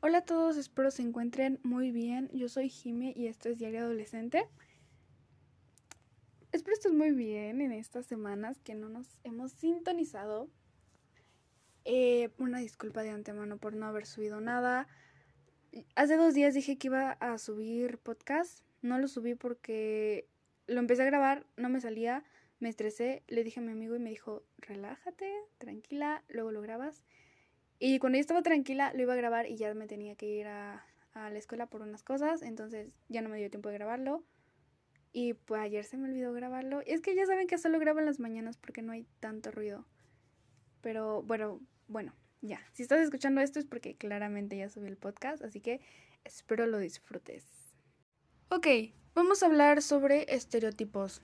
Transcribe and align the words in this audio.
Hola 0.00 0.18
a 0.18 0.24
todos, 0.24 0.58
espero 0.58 0.90
se 0.90 1.00
encuentren 1.00 1.58
muy 1.62 1.90
bien. 1.90 2.28
Yo 2.34 2.50
soy 2.50 2.68
Jime 2.68 3.14
y 3.16 3.28
esto 3.28 3.48
es 3.48 3.56
Diario 3.56 3.80
Adolescente. 3.80 4.46
Espero 6.52 6.74
estén 6.74 6.98
muy 6.98 7.12
bien 7.12 7.62
en 7.62 7.72
estas 7.72 8.04
semanas 8.04 8.60
que 8.60 8.74
no 8.74 8.90
nos 8.90 9.18
hemos 9.24 9.52
sintonizado. 9.52 10.50
Eh, 11.86 12.28
una 12.36 12.58
disculpa 12.58 13.02
de 13.02 13.10
antemano 13.10 13.56
por 13.56 13.74
no 13.74 13.86
haber 13.86 14.04
subido 14.04 14.38
nada. 14.38 14.86
Hace 15.94 16.18
dos 16.18 16.34
días 16.34 16.52
dije 16.52 16.76
que 16.76 16.88
iba 16.88 17.12
a 17.12 17.38
subir 17.38 17.96
podcast. 17.96 18.60
No 18.82 18.98
lo 18.98 19.08
subí 19.08 19.34
porque 19.34 20.28
lo 20.66 20.78
empecé 20.78 21.02
a 21.02 21.06
grabar, 21.06 21.46
no 21.56 21.70
me 21.70 21.80
salía, 21.80 22.22
me 22.60 22.68
estresé. 22.68 23.22
Le 23.28 23.44
dije 23.44 23.60
a 23.60 23.62
mi 23.62 23.72
amigo 23.72 23.96
y 23.96 24.00
me 24.00 24.10
dijo, 24.10 24.44
relájate, 24.58 25.32
tranquila, 25.56 26.22
luego 26.28 26.52
lo 26.52 26.60
grabas. 26.60 27.02
Y 27.78 27.98
cuando 27.98 28.16
yo 28.16 28.20
estaba 28.20 28.42
tranquila, 28.42 28.92
lo 28.94 29.02
iba 29.02 29.12
a 29.12 29.16
grabar 29.16 29.46
y 29.46 29.56
ya 29.56 29.72
me 29.74 29.86
tenía 29.86 30.14
que 30.16 30.26
ir 30.26 30.46
a, 30.46 30.84
la 31.14 31.38
escuela 31.38 31.66
por 31.66 31.80
unas 31.80 32.02
cosas, 32.02 32.42
entonces 32.42 32.92
ya 33.08 33.22
no 33.22 33.30
me 33.30 33.38
dio 33.38 33.48
tiempo 33.50 33.70
de 33.70 33.74
grabarlo. 33.76 34.22
Y 35.12 35.32
pues 35.32 35.62
ayer 35.62 35.82
se 35.84 35.96
me 35.96 36.08
olvidó 36.08 36.34
grabarlo. 36.34 36.82
Es 36.84 37.00
que 37.00 37.14
ya 37.14 37.24
saben 37.24 37.46
que 37.46 37.56
solo 37.56 37.78
grabo 37.78 38.00
en 38.00 38.06
las 38.06 38.20
mañanas 38.20 38.58
porque 38.58 38.82
no 38.82 38.92
hay 38.92 39.06
tanto 39.20 39.50
ruido. 39.50 39.86
Pero 40.82 41.22
bueno, 41.22 41.60
bueno, 41.88 42.14
ya. 42.42 42.60
Si 42.74 42.82
estás 42.82 43.00
escuchando 43.00 43.40
esto 43.40 43.58
es 43.58 43.64
porque 43.64 43.96
claramente 43.96 44.58
ya 44.58 44.68
subí 44.68 44.88
el 44.88 44.98
podcast, 44.98 45.42
así 45.42 45.60
que 45.60 45.80
espero 46.24 46.66
lo 46.66 46.78
disfrutes. 46.78 47.46
Ok, 48.50 48.66
vamos 49.14 49.42
a 49.42 49.46
hablar 49.46 49.80
sobre 49.80 50.34
estereotipos. 50.34 51.22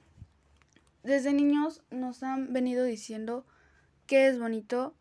Desde 1.03 1.35
niños 1.35 1.83
nos 1.91 2.23
han 2.23 2.53
venido 2.55 2.85
diciendo 2.85 3.45
qué 4.07 4.27
es 4.27 4.39
bonito 4.39 4.97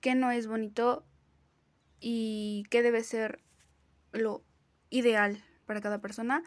qué 0.00 0.14
no 0.14 0.30
es 0.30 0.46
bonito 0.46 1.04
y 2.00 2.64
qué 2.70 2.82
debe 2.82 3.02
ser 3.02 3.40
lo 4.12 4.42
ideal 4.90 5.42
para 5.66 5.80
cada 5.80 6.00
persona. 6.00 6.42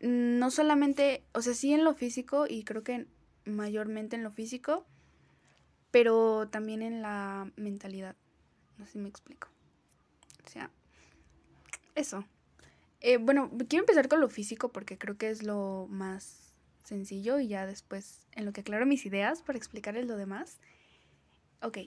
No 0.00 0.50
solamente, 0.50 1.24
o 1.32 1.42
sea, 1.42 1.54
sí 1.54 1.72
en 1.72 1.84
lo 1.84 1.94
físico 1.94 2.46
y 2.48 2.64
creo 2.64 2.82
que 2.82 3.06
mayormente 3.44 4.16
en 4.16 4.22
lo 4.22 4.30
físico, 4.30 4.86
pero 5.90 6.48
también 6.48 6.82
en 6.82 7.00
la 7.02 7.50
mentalidad. 7.56 8.16
No 8.76 8.86
sé 8.86 8.92
si 8.92 8.98
me 8.98 9.08
explico. 9.08 9.48
O 10.44 10.50
sea, 10.50 10.70
eso. 11.94 12.24
Eh, 13.00 13.16
bueno, 13.18 13.50
quiero 13.68 13.82
empezar 13.84 14.08
con 14.08 14.20
lo 14.20 14.28
físico 14.28 14.70
porque 14.70 14.98
creo 14.98 15.16
que 15.16 15.30
es 15.30 15.42
lo 15.42 15.86
más 15.88 16.54
sencillo 16.84 17.38
y 17.40 17.48
ya 17.48 17.66
después 17.66 18.26
en 18.32 18.44
lo 18.44 18.52
que 18.52 18.60
aclaro 18.60 18.86
mis 18.86 19.06
ideas 19.06 19.42
para 19.42 19.58
explicarles 19.58 20.06
lo 20.06 20.16
demás. 20.16 20.58
Ok, 21.62 21.78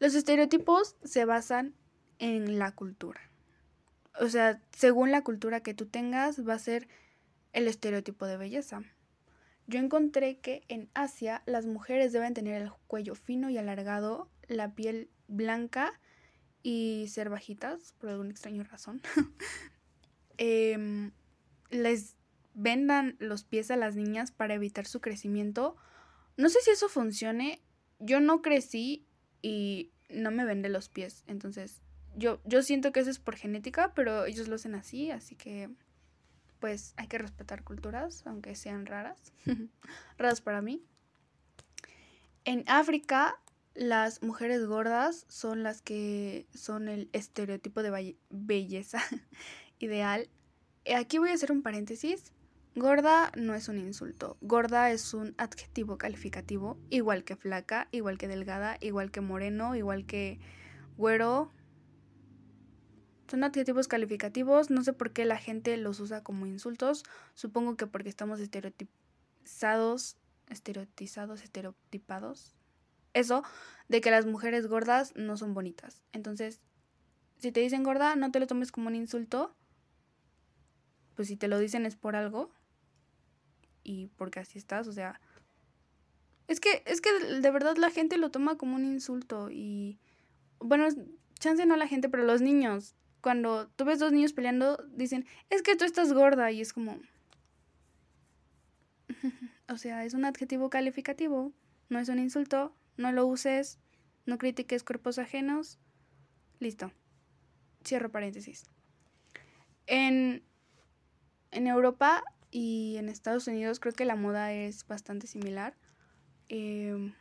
los 0.00 0.14
estereotipos 0.14 0.96
se 1.04 1.24
basan 1.24 1.74
en 2.18 2.58
la 2.58 2.72
cultura. 2.74 3.20
O 4.20 4.28
sea, 4.28 4.60
según 4.76 5.10
la 5.10 5.22
cultura 5.22 5.62
que 5.62 5.74
tú 5.74 5.86
tengas, 5.86 6.46
va 6.46 6.54
a 6.54 6.58
ser 6.58 6.88
el 7.52 7.68
estereotipo 7.68 8.26
de 8.26 8.36
belleza. 8.36 8.82
Yo 9.66 9.78
encontré 9.78 10.38
que 10.38 10.62
en 10.68 10.88
Asia 10.94 11.42
las 11.46 11.66
mujeres 11.66 12.12
deben 12.12 12.34
tener 12.34 12.62
el 12.62 12.72
cuello 12.86 13.14
fino 13.14 13.50
y 13.50 13.58
alargado, 13.58 14.30
la 14.46 14.74
piel 14.74 15.10
blanca 15.28 16.00
y 16.62 17.06
ser 17.08 17.28
bajitas, 17.28 17.92
por 17.98 18.10
alguna 18.10 18.30
extraña 18.30 18.64
razón. 18.64 19.02
Em, 20.40 21.10
les 21.68 22.14
vendan 22.54 23.16
los 23.18 23.42
pies 23.42 23.72
a 23.72 23.76
las 23.76 23.96
niñas 23.96 24.30
para 24.30 24.54
evitar 24.54 24.86
su 24.86 25.00
crecimiento. 25.00 25.74
No 26.36 26.48
sé 26.48 26.60
si 26.60 26.70
eso 26.70 26.88
funcione. 26.88 27.60
Yo 27.98 28.20
no 28.20 28.40
crecí 28.40 29.07
y 29.42 29.90
no 30.08 30.30
me 30.30 30.44
vende 30.44 30.68
los 30.68 30.88
pies. 30.88 31.24
Entonces, 31.26 31.82
yo, 32.16 32.40
yo 32.44 32.62
siento 32.62 32.92
que 32.92 33.00
eso 33.00 33.10
es 33.10 33.18
por 33.18 33.36
genética, 33.36 33.92
pero 33.94 34.24
ellos 34.24 34.48
lo 34.48 34.56
hacen 34.56 34.74
así, 34.74 35.10
así 35.10 35.36
que 35.36 35.70
pues 36.58 36.94
hay 36.96 37.06
que 37.06 37.18
respetar 37.18 37.62
culturas, 37.62 38.26
aunque 38.26 38.54
sean 38.56 38.86
raras. 38.86 39.32
raras 40.18 40.40
para 40.40 40.62
mí. 40.62 40.82
En 42.44 42.64
África, 42.66 43.38
las 43.74 44.22
mujeres 44.22 44.66
gordas 44.66 45.24
son 45.28 45.62
las 45.62 45.82
que 45.82 46.46
son 46.54 46.88
el 46.88 47.08
estereotipo 47.12 47.82
de 47.82 48.16
belleza 48.30 49.00
ideal. 49.78 50.28
Aquí 50.96 51.18
voy 51.18 51.30
a 51.30 51.34
hacer 51.34 51.52
un 51.52 51.62
paréntesis. 51.62 52.32
Gorda 52.78 53.32
no 53.36 53.54
es 53.54 53.68
un 53.68 53.78
insulto. 53.78 54.36
Gorda 54.40 54.90
es 54.92 55.12
un 55.12 55.34
adjetivo 55.36 55.98
calificativo, 55.98 56.78
igual 56.90 57.24
que 57.24 57.34
flaca, 57.34 57.88
igual 57.90 58.18
que 58.18 58.28
delgada, 58.28 58.78
igual 58.80 59.10
que 59.10 59.20
moreno, 59.20 59.74
igual 59.74 60.06
que 60.06 60.38
güero. 60.96 61.52
Son 63.28 63.42
adjetivos 63.44 63.88
calificativos, 63.88 64.70
no 64.70 64.82
sé 64.82 64.92
por 64.92 65.12
qué 65.12 65.24
la 65.24 65.36
gente 65.36 65.76
los 65.76 65.98
usa 66.00 66.22
como 66.22 66.46
insultos. 66.46 67.04
Supongo 67.34 67.76
que 67.76 67.86
porque 67.86 68.08
estamos 68.08 68.38
estereotipados, 68.40 70.16
estereotipados, 70.48 71.42
estereotipados. 71.42 72.54
Eso 73.12 73.42
de 73.88 74.00
que 74.00 74.10
las 74.10 74.26
mujeres 74.26 74.68
gordas 74.68 75.12
no 75.16 75.36
son 75.36 75.52
bonitas. 75.52 76.02
Entonces, 76.12 76.60
si 77.38 77.50
te 77.50 77.60
dicen 77.60 77.82
gorda, 77.82 78.14
no 78.14 78.30
te 78.30 78.40
lo 78.40 78.46
tomes 78.46 78.70
como 78.72 78.88
un 78.88 78.94
insulto. 78.94 79.54
Pues 81.16 81.28
si 81.28 81.36
te 81.36 81.48
lo 81.48 81.58
dicen 81.58 81.84
es 81.84 81.96
por 81.96 82.14
algo 82.14 82.52
y 83.88 84.08
porque 84.16 84.40
así 84.40 84.58
estás, 84.58 84.86
o 84.86 84.92
sea, 84.92 85.20
es 86.46 86.60
que 86.60 86.82
es 86.86 87.00
que 87.00 87.10
de 87.12 87.50
verdad 87.50 87.76
la 87.76 87.90
gente 87.90 88.18
lo 88.18 88.30
toma 88.30 88.56
como 88.56 88.76
un 88.76 88.84
insulto 88.84 89.50
y 89.50 89.98
bueno, 90.60 90.86
chance 91.38 91.64
no 91.66 91.76
la 91.76 91.88
gente, 91.88 92.08
pero 92.08 92.24
los 92.24 92.40
niños, 92.40 92.94
cuando 93.20 93.68
tú 93.68 93.84
ves 93.84 93.98
dos 93.98 94.12
niños 94.12 94.32
peleando, 94.32 94.76
dicen, 94.92 95.26
"Es 95.50 95.62
que 95.62 95.76
tú 95.76 95.84
estás 95.84 96.12
gorda" 96.12 96.50
y 96.52 96.60
es 96.60 96.72
como 96.72 97.00
o 99.68 99.76
sea, 99.78 100.04
es 100.04 100.14
un 100.14 100.24
adjetivo 100.24 100.70
calificativo, 100.70 101.52
no 101.88 101.98
es 101.98 102.08
un 102.08 102.18
insulto, 102.18 102.74
no 102.96 103.12
lo 103.12 103.26
uses, 103.26 103.78
no 104.26 104.38
critiques 104.38 104.84
cuerpos 104.84 105.18
ajenos. 105.18 105.78
Listo. 106.60 106.92
Cierro 107.84 108.10
paréntesis. 108.10 108.64
En 109.86 110.42
en 111.50 111.66
Europa 111.66 112.22
y 112.50 112.96
en 112.98 113.08
Estados 113.08 113.46
Unidos 113.46 113.80
creo 113.80 113.94
que 113.94 114.04
la 114.04 114.16
moda 114.16 114.52
es 114.52 114.86
bastante 114.86 115.26
similar. 115.26 115.74
Em, 116.48 117.14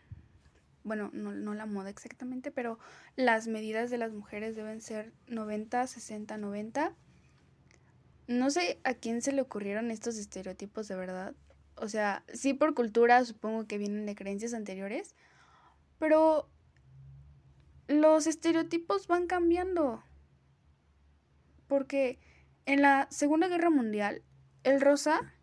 bueno, 0.83 1.09
no, 1.13 1.33
no, 1.33 1.53
la 1.53 1.65
moda 1.65 1.89
exactamente, 1.89 2.51
pero 2.51 2.79
las 3.15 3.47
medidas 3.47 3.89
de 3.89 3.97
las 3.97 4.13
mujeres 4.13 4.55
deben 4.55 4.81
ser 4.81 5.11
90, 5.27 5.85
60, 5.85 6.37
90. 6.37 6.95
No 8.27 8.49
sé 8.49 8.79
a 8.83 8.93
quién 8.93 9.21
se 9.21 9.33
le 9.33 9.41
ocurrieron 9.41 9.91
estos 9.91 10.17
estereotipos 10.17 10.87
de 10.87 10.95
verdad. 10.95 11.35
O 11.75 11.89
sea, 11.89 12.23
sí 12.33 12.53
por 12.53 12.73
cultura 12.73 13.23
supongo 13.25 13.67
que 13.67 13.77
vienen 13.77 14.05
de 14.05 14.15
creencias 14.15 14.53
anteriores, 14.53 15.13
pero 15.99 16.49
los 17.87 18.27
estereotipos 18.27 19.07
van 19.07 19.27
cambiando. 19.27 20.01
Porque 21.67 22.19
en 22.65 22.81
la 22.81 23.07
Segunda 23.11 23.47
Guerra 23.47 23.69
Mundial 23.69 24.23
el 24.63 24.81
rosa 24.81 25.33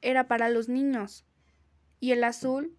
era 0.00 0.28
para 0.28 0.48
los 0.48 0.68
niños 0.68 1.24
y 2.00 2.12
el 2.12 2.22
azul 2.24 2.76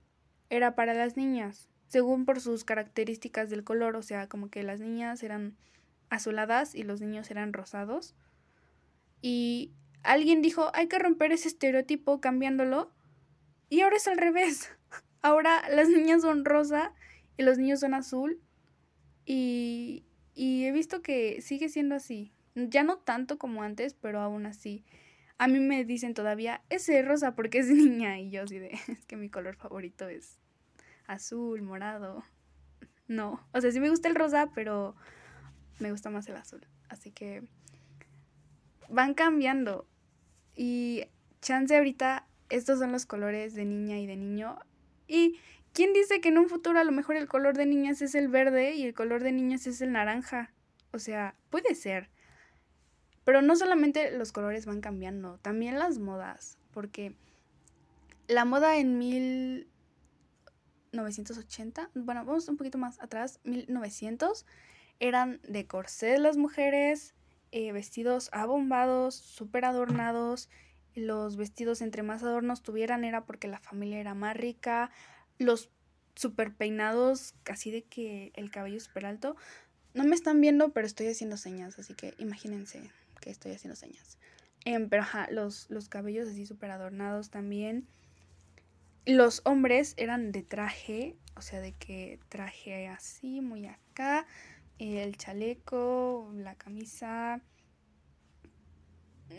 era 0.49 0.75
para 0.75 0.93
las 0.93 1.17
niñas, 1.17 1.69
según 1.87 2.25
por 2.25 2.39
sus 2.39 2.63
características 2.63 3.49
del 3.49 3.63
color, 3.63 3.95
o 3.95 4.03
sea, 4.03 4.27
como 4.29 4.49
que 4.49 4.63
las 4.63 4.79
niñas 4.79 5.23
eran 5.23 5.57
azuladas 6.09 6.75
y 6.75 6.83
los 6.83 7.01
niños 7.01 7.31
eran 7.31 7.53
rosados. 7.53 8.15
Y 9.21 9.71
alguien 10.03 10.41
dijo, 10.41 10.69
hay 10.73 10.87
que 10.87 10.99
romper 10.99 11.31
ese 11.31 11.47
estereotipo 11.47 12.21
cambiándolo. 12.21 12.91
Y 13.69 13.81
ahora 13.81 13.97
es 13.97 14.07
al 14.07 14.17
revés. 14.17 14.69
Ahora 15.21 15.67
las 15.69 15.89
niñas 15.89 16.21
son 16.21 16.45
rosa 16.45 16.93
y 17.35 17.41
los 17.41 17.57
niños 17.57 17.79
son 17.79 17.95
azul. 17.95 18.39
Y, 19.25 20.05
y 20.35 20.65
he 20.65 20.71
visto 20.71 21.01
que 21.01 21.41
sigue 21.41 21.69
siendo 21.69 21.95
así. 21.95 22.31
Ya 22.53 22.83
no 22.83 22.97
tanto 22.97 23.39
como 23.39 23.63
antes, 23.63 23.95
pero 23.95 24.21
aún 24.21 24.45
así. 24.45 24.85
A 25.37 25.47
mí 25.47 25.59
me 25.59 25.83
dicen 25.83 26.13
todavía, 26.13 26.61
ese 26.69 27.01
rosa 27.01 27.35
porque 27.35 27.59
es 27.59 27.67
niña. 27.67 28.19
Y 28.19 28.29
yo 28.29 28.43
así 28.43 28.59
de, 28.59 28.79
es 28.87 29.05
que 29.05 29.17
mi 29.17 29.29
color 29.29 29.55
favorito 29.55 30.07
es 30.07 30.39
azul, 31.07 31.61
morado. 31.61 32.23
No, 33.07 33.45
o 33.53 33.61
sea, 33.61 33.71
sí 33.71 33.79
me 33.79 33.89
gusta 33.89 34.07
el 34.07 34.15
rosa, 34.15 34.51
pero 34.55 34.95
me 35.79 35.91
gusta 35.91 36.09
más 36.09 36.27
el 36.27 36.37
azul. 36.37 36.65
Así 36.89 37.11
que 37.11 37.43
van 38.89 39.13
cambiando. 39.13 39.87
Y 40.55 41.03
chance 41.41 41.75
ahorita, 41.75 42.27
estos 42.49 42.79
son 42.79 42.91
los 42.91 43.05
colores 43.05 43.53
de 43.53 43.65
niña 43.65 43.99
y 43.99 44.07
de 44.07 44.15
niño. 44.15 44.57
Y 45.07 45.39
¿quién 45.73 45.93
dice 45.93 46.21
que 46.21 46.29
en 46.29 46.37
un 46.37 46.49
futuro 46.49 46.79
a 46.79 46.83
lo 46.83 46.91
mejor 46.91 47.15
el 47.15 47.27
color 47.27 47.55
de 47.55 47.65
niñas 47.65 48.01
es 48.01 48.15
el 48.15 48.27
verde 48.27 48.73
y 48.73 48.83
el 48.85 48.93
color 48.93 49.21
de 49.21 49.31
niños 49.31 49.67
es 49.67 49.81
el 49.81 49.91
naranja? 49.91 50.51
O 50.91 50.99
sea, 50.99 51.35
puede 51.49 51.75
ser. 51.75 52.09
Pero 53.25 53.41
no 53.41 53.57
solamente 53.57 54.11
los 54.11 54.31
colores 54.31 54.65
van 54.65 54.79
cambiando, 54.79 55.37
también 55.39 55.77
las 55.79 55.99
modas, 55.99 56.57
porque 56.71 57.13
la 58.27 58.45
moda 58.45 58.77
en 58.77 58.97
1980, 58.99 61.89
bueno, 61.95 62.23
vamos 62.23 62.47
un 62.47 62.55
poquito 62.55 62.77
más 62.77 63.01
atrás, 63.01 63.41
1900, 63.43 64.45
eran 64.99 65.41
de 65.47 65.65
corsés 65.65 66.19
las 66.19 66.37
mujeres, 66.37 67.15
eh, 67.51 67.71
vestidos 67.71 68.29
abombados, 68.31 69.15
súper 69.15 69.65
adornados. 69.65 70.49
Los 70.93 71.35
vestidos 71.35 71.81
entre 71.81 72.03
más 72.03 72.21
adornos 72.23 72.63
tuvieran 72.63 73.03
era 73.03 73.25
porque 73.25 73.47
la 73.47 73.59
familia 73.59 73.99
era 73.99 74.13
más 74.13 74.37
rica. 74.37 74.91
Los 75.37 75.69
super 76.15 76.53
peinados, 76.53 77.33
casi 77.43 77.71
de 77.71 77.83
que 77.83 78.31
el 78.35 78.51
cabello 78.51 78.79
súper 78.79 79.05
alto. 79.05 79.35
No 79.93 80.03
me 80.03 80.15
están 80.15 80.41
viendo, 80.41 80.73
pero 80.73 80.87
estoy 80.87 81.07
haciendo 81.07 81.37
señas, 81.37 81.79
así 81.79 81.93
que 81.93 82.13
imagínense 82.17 82.81
que 83.25 83.31
estoy 83.31 83.53
haciendo 83.53 83.75
señas. 83.75 84.19
Em, 84.65 84.87
pero 84.87 85.01
ajá, 85.01 85.27
los, 85.31 85.67
los 85.71 85.89
cabellos 85.89 86.29
así 86.29 86.45
súper 86.45 86.69
adornados 86.69 87.31
también. 87.31 87.87
Los 89.07 89.41
hombres 89.45 89.95
eran 89.97 90.31
de 90.31 90.43
traje, 90.43 91.17
o 91.35 91.41
sea, 91.41 91.59
de 91.59 91.73
que 91.73 92.19
traje 92.29 92.87
así, 92.87 93.41
muy 93.41 93.65
acá, 93.65 94.27
el 94.77 95.17
chaleco, 95.17 96.31
la 96.35 96.55
camisa. 96.55 97.41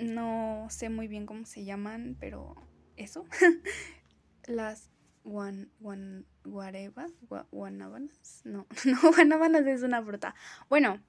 No 0.03 0.67
sé 0.69 0.89
muy 0.89 1.07
bien 1.07 1.27
cómo 1.27 1.47
se 1.47 1.65
llaman, 1.65 2.17
pero 2.19 2.57
eso. 2.97 3.25
Las 4.47 4.91
guan, 5.23 5.71
guan, 5.79 6.27
guarebas, 6.45 7.13
guanabanas. 7.53 8.43
No, 8.45 8.67
no, 8.85 9.13
guanabanas 9.13 9.65
es 9.67 9.83
una 9.83 10.03
fruta. 10.03 10.35
Bueno, 10.69 11.01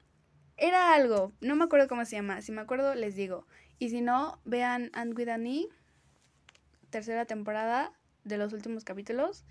era 0.57 0.93
algo, 0.93 1.33
no 1.39 1.55
me 1.55 1.65
acuerdo 1.65 1.87
cómo 1.87 2.03
se 2.05 2.15
llama. 2.15 2.41
Si 2.41 2.51
me 2.51 2.61
acuerdo, 2.61 2.95
les 2.95 3.15
digo. 3.15 3.45
Y 3.79 3.89
si 3.89 4.01
no, 4.01 4.39
vean 4.43 4.89
And 4.93 5.17
With 5.17 5.29
Annie, 5.29 5.69
tercera 6.89 7.25
temporada 7.25 7.93
de 8.23 8.37
los 8.37 8.53
últimos 8.53 8.83
capítulos, 8.83 9.45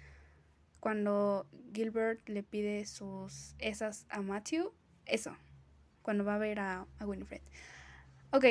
cuando 0.81 1.47
Gilbert 1.73 2.29
le 2.29 2.43
pide 2.43 2.85
sus 2.87 3.55
esas 3.59 4.07
a 4.09 4.21
Matthew, 4.21 4.73
eso, 5.07 5.37
cuando 6.03 6.25
va 6.25 6.35
a 6.35 6.39
ver 6.39 6.59
a, 6.59 6.87
a 6.99 7.07
Winifred. 7.07 7.43
Ok, 8.31 8.45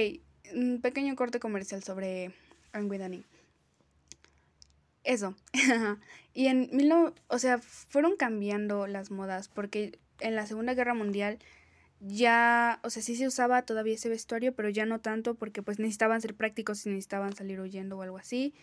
un 0.54 0.82
pequeño 0.82 1.16
corte 1.16 1.40
comercial 1.40 1.84
sobre 1.84 2.34
And 2.72 2.90
With 2.90 3.02
Annie. 3.02 3.26
Eso. 5.04 5.36
y 6.34 6.48
en 6.48 6.70
mil 6.72 6.92
o 7.28 7.40
sea, 7.40 7.60
fueron 7.60 8.16
cambiando 8.16 8.88
las 8.88 9.12
modas 9.12 9.50
porque 9.50 10.00
en 10.20 10.36
la 10.36 10.48
Segunda 10.48 10.74
Guerra 10.74 10.94
Mundial 10.94 11.40
ya, 12.08 12.80
o 12.84 12.90
sea, 12.90 13.02
sí 13.02 13.16
se 13.16 13.28
usaba 13.28 13.64
todavía 13.64 13.96
ese 13.96 14.10
vestuario, 14.10 14.54
pero 14.54 14.70
ya 14.70 14.86
no 14.86 15.00
tanto 15.00 15.36
porque 15.36 15.62
pues 15.64 15.80
necesitaban 15.80 16.22
ser 16.22 16.36
prácticos 16.36 16.86
y 16.86 16.90
necesitaban 16.90 17.36
salir 17.36 17.60
huyendo 17.60 17.98
o 17.98 18.02
algo 18.02 18.18
así. 18.18 18.54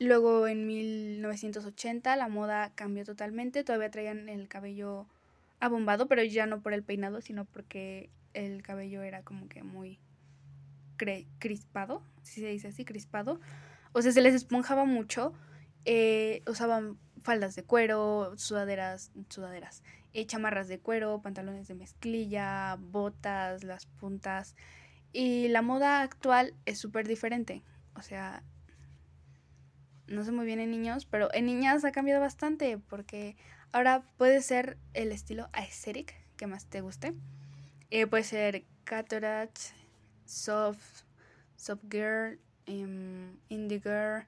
Luego 0.00 0.46
en 0.46 0.66
1980 0.66 2.16
la 2.16 2.28
moda 2.28 2.72
cambió 2.74 3.04
totalmente, 3.04 3.64
todavía 3.64 3.90
traían 3.90 4.28
el 4.28 4.48
cabello 4.48 5.06
abombado, 5.60 6.06
pero 6.06 6.22
ya 6.22 6.46
no 6.46 6.60
por 6.60 6.72
el 6.72 6.82
peinado, 6.82 7.20
sino 7.20 7.44
porque 7.44 8.10
el 8.34 8.62
cabello 8.62 9.02
era 9.02 9.22
como 9.22 9.48
que 9.48 9.62
muy 9.62 9.98
crispado, 11.38 12.02
si 12.22 12.40
se 12.40 12.48
dice 12.48 12.68
así, 12.68 12.84
crispado. 12.84 13.40
O 13.92 14.02
sea, 14.02 14.12
se 14.12 14.20
les 14.20 14.34
esponjaba 14.34 14.84
mucho. 14.84 15.32
Eh, 15.84 16.42
usaban 16.46 16.98
faldas 17.22 17.54
de 17.54 17.62
cuero, 17.62 18.32
sudaderas, 18.36 19.12
sudaderas, 19.28 19.82
eh, 20.12 20.26
chamarras 20.26 20.68
de 20.68 20.78
cuero, 20.80 21.20
pantalones 21.22 21.68
de 21.68 21.74
mezclilla, 21.74 22.76
botas, 22.78 23.64
las 23.64 23.86
puntas. 23.86 24.56
Y 25.12 25.48
la 25.48 25.62
moda 25.62 26.02
actual 26.02 26.54
es 26.66 26.78
súper 26.78 27.06
diferente. 27.06 27.62
O 27.94 28.02
sea, 28.02 28.42
no 30.06 30.24
sé 30.24 30.32
muy 30.32 30.46
bien 30.46 30.60
en 30.60 30.70
niños, 30.70 31.06
pero 31.06 31.32
en 31.34 31.46
niñas 31.46 31.84
ha 31.84 31.92
cambiado 31.92 32.20
bastante 32.20 32.78
porque 32.78 33.36
ahora 33.72 34.02
puede 34.16 34.42
ser 34.42 34.78
el 34.94 35.12
estilo 35.12 35.48
aesthetic 35.52 36.14
que 36.36 36.46
más 36.46 36.66
te 36.66 36.80
guste. 36.80 37.14
Eh, 37.90 38.06
puede 38.06 38.24
ser 38.24 38.64
cataracts, 38.84 39.74
soft, 40.24 41.02
soft 41.56 41.82
girl, 41.90 42.38
um, 42.66 43.36
indie 43.48 43.80
girl. 43.80 44.26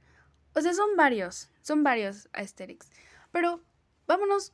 O 0.54 0.60
sea, 0.60 0.74
son 0.74 0.96
varios, 0.96 1.50
son 1.62 1.82
varios 1.82 2.28
aesthetics. 2.32 2.90
Pero 3.32 3.62
vámonos 4.06 4.52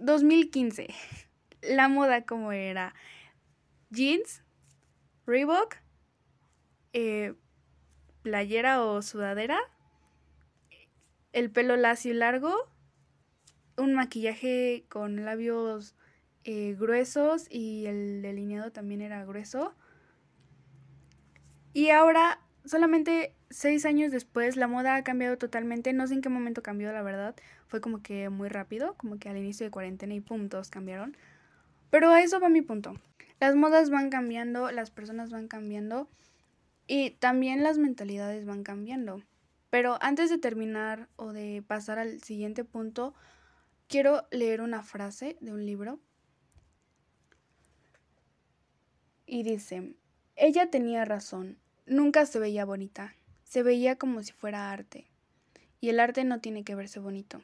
2015. 0.00 0.88
La 1.62 1.88
moda 1.88 2.22
como 2.22 2.52
era. 2.52 2.94
Jeans, 3.90 4.42
Reebok, 5.26 5.76
eh, 6.92 7.34
playera 8.22 8.82
o 8.84 9.02
sudadera, 9.02 9.58
el 11.32 11.50
pelo 11.50 11.76
lacio 11.76 12.12
y 12.12 12.14
largo, 12.14 12.54
un 13.76 13.94
maquillaje 13.94 14.84
con 14.88 15.24
labios 15.24 15.94
eh, 16.44 16.76
gruesos 16.78 17.46
y 17.50 17.86
el 17.86 18.22
delineado 18.22 18.72
también 18.72 19.02
era 19.02 19.24
grueso. 19.24 19.74
Y 21.72 21.90
ahora, 21.90 22.40
solamente 22.64 23.34
seis 23.50 23.84
años 23.84 24.10
después, 24.12 24.56
la 24.56 24.66
moda 24.66 24.96
ha 24.96 25.04
cambiado 25.04 25.38
totalmente. 25.38 25.92
No 25.92 26.06
sé 26.06 26.14
en 26.14 26.22
qué 26.22 26.28
momento 26.28 26.62
cambió, 26.62 26.92
la 26.92 27.02
verdad. 27.02 27.36
Fue 27.70 27.80
como 27.80 28.02
que 28.02 28.28
muy 28.30 28.48
rápido, 28.48 28.94
como 28.96 29.20
que 29.20 29.28
al 29.28 29.36
inicio 29.36 29.64
de 29.64 29.70
cuarentena 29.70 30.12
y 30.12 30.20
pum, 30.20 30.48
todos 30.48 30.70
cambiaron. 30.70 31.16
Pero 31.90 32.10
a 32.10 32.20
eso 32.20 32.40
va 32.40 32.48
mi 32.48 32.62
punto. 32.62 32.94
Las 33.38 33.54
modas 33.54 33.90
van 33.90 34.10
cambiando, 34.10 34.72
las 34.72 34.90
personas 34.90 35.30
van 35.30 35.46
cambiando 35.46 36.08
y 36.88 37.10
también 37.12 37.62
las 37.62 37.78
mentalidades 37.78 38.44
van 38.44 38.64
cambiando. 38.64 39.22
Pero 39.70 39.98
antes 40.02 40.30
de 40.30 40.38
terminar 40.38 41.08
o 41.14 41.32
de 41.32 41.62
pasar 41.64 42.00
al 42.00 42.20
siguiente 42.20 42.64
punto, 42.64 43.14
quiero 43.86 44.26
leer 44.32 44.62
una 44.62 44.82
frase 44.82 45.36
de 45.40 45.52
un 45.52 45.64
libro. 45.64 46.00
Y 49.26 49.44
dice, 49.44 49.94
ella 50.34 50.70
tenía 50.70 51.04
razón, 51.04 51.56
nunca 51.86 52.26
se 52.26 52.40
veía 52.40 52.64
bonita, 52.64 53.14
se 53.44 53.62
veía 53.62 53.94
como 53.94 54.24
si 54.24 54.32
fuera 54.32 54.72
arte. 54.72 55.06
Y 55.80 55.90
el 55.90 56.00
arte 56.00 56.24
no 56.24 56.40
tiene 56.40 56.64
que 56.64 56.74
verse 56.74 56.98
bonito, 56.98 57.40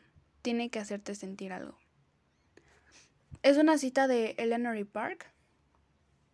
tiene 0.46 0.70
que 0.70 0.78
hacerte 0.78 1.16
sentir 1.16 1.52
algo. 1.52 1.76
Es 3.42 3.56
una 3.56 3.78
cita 3.78 4.06
de 4.06 4.36
Eleanor 4.38 4.86
Park, 4.86 5.28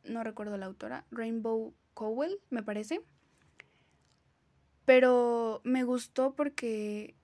no 0.04 0.22
recuerdo 0.22 0.58
la 0.58 0.66
autora, 0.66 1.06
Rainbow 1.10 1.72
Cowell, 1.94 2.38
me 2.50 2.62
parece. 2.62 3.00
Pero 4.84 5.62
me 5.64 5.84
gustó 5.84 6.34
porque 6.34 7.14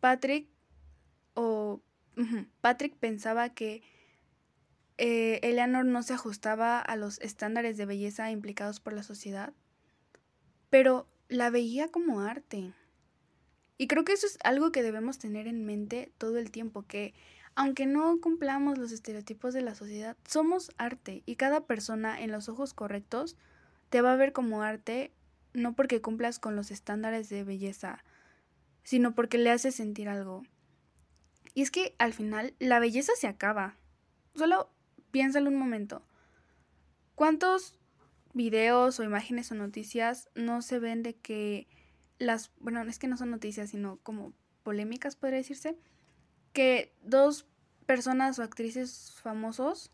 Patrick 0.00 0.48
o 1.34 1.82
Patrick 2.62 2.96
pensaba 2.96 3.50
que 3.50 3.82
eh, 4.96 5.40
Eleanor 5.42 5.84
no 5.84 6.02
se 6.02 6.14
ajustaba 6.14 6.80
a 6.80 6.96
los 6.96 7.20
estándares 7.20 7.76
de 7.76 7.84
belleza 7.84 8.30
implicados 8.30 8.80
por 8.80 8.94
la 8.94 9.02
sociedad, 9.02 9.52
pero 10.70 11.06
la 11.28 11.50
veía 11.50 11.88
como 11.88 12.22
arte. 12.22 12.72
Y 13.78 13.86
creo 13.86 14.04
que 14.04 14.12
eso 14.12 14.26
es 14.26 14.38
algo 14.44 14.72
que 14.72 14.82
debemos 14.82 15.18
tener 15.18 15.46
en 15.46 15.64
mente 15.64 16.12
todo 16.18 16.36
el 16.36 16.50
tiempo, 16.50 16.84
que 16.86 17.14
aunque 17.54 17.86
no 17.86 18.20
cumplamos 18.20 18.76
los 18.76 18.92
estereotipos 18.92 19.54
de 19.54 19.62
la 19.62 19.74
sociedad, 19.74 20.16
somos 20.26 20.72
arte 20.76 21.22
y 21.26 21.36
cada 21.36 21.66
persona 21.66 22.20
en 22.20 22.30
los 22.30 22.48
ojos 22.48 22.74
correctos 22.74 23.36
te 23.88 24.00
va 24.00 24.12
a 24.12 24.16
ver 24.16 24.32
como 24.32 24.62
arte 24.62 25.12
no 25.54 25.74
porque 25.74 26.02
cumplas 26.02 26.38
con 26.38 26.56
los 26.56 26.70
estándares 26.70 27.28
de 27.28 27.44
belleza, 27.44 28.04
sino 28.82 29.14
porque 29.14 29.38
le 29.38 29.50
haces 29.50 29.74
sentir 29.74 30.08
algo. 30.08 30.42
Y 31.54 31.62
es 31.62 31.70
que 31.70 31.94
al 31.98 32.12
final 32.12 32.54
la 32.58 32.78
belleza 32.78 33.12
se 33.16 33.26
acaba. 33.26 33.76
Solo 34.34 34.70
piénsalo 35.10 35.48
un 35.48 35.56
momento. 35.56 36.02
¿Cuántos 37.14 37.76
videos 38.34 39.00
o 39.00 39.04
imágenes 39.04 39.50
o 39.50 39.54
noticias 39.54 40.28
no 40.34 40.62
se 40.62 40.78
ven 40.78 41.02
de 41.02 41.16
que 41.16 41.66
las, 42.18 42.50
bueno, 42.60 42.82
es 42.82 42.98
que 42.98 43.08
no 43.08 43.16
son 43.16 43.30
noticias, 43.30 43.70
sino 43.70 43.98
como 44.02 44.32
polémicas, 44.62 45.16
podría 45.16 45.38
decirse, 45.38 45.76
que 46.52 46.92
dos 47.02 47.46
personas 47.86 48.38
o 48.38 48.42
actrices 48.42 49.14
famosos 49.22 49.90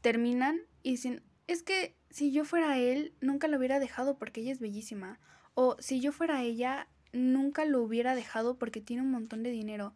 terminan 0.00 0.60
y 0.82 0.92
dicen, 0.92 1.22
es 1.46 1.62
que 1.62 1.94
si 2.10 2.32
yo 2.32 2.44
fuera 2.44 2.78
él, 2.78 3.14
nunca 3.20 3.48
lo 3.48 3.58
hubiera 3.58 3.78
dejado 3.78 4.18
porque 4.18 4.40
ella 4.40 4.52
es 4.52 4.60
bellísima. 4.60 5.18
O 5.54 5.76
si 5.78 6.00
yo 6.00 6.12
fuera 6.12 6.42
ella, 6.42 6.88
nunca 7.12 7.64
lo 7.64 7.82
hubiera 7.82 8.14
dejado 8.14 8.56
porque 8.56 8.80
tiene 8.80 9.02
un 9.02 9.10
montón 9.10 9.42
de 9.42 9.50
dinero. 9.50 9.94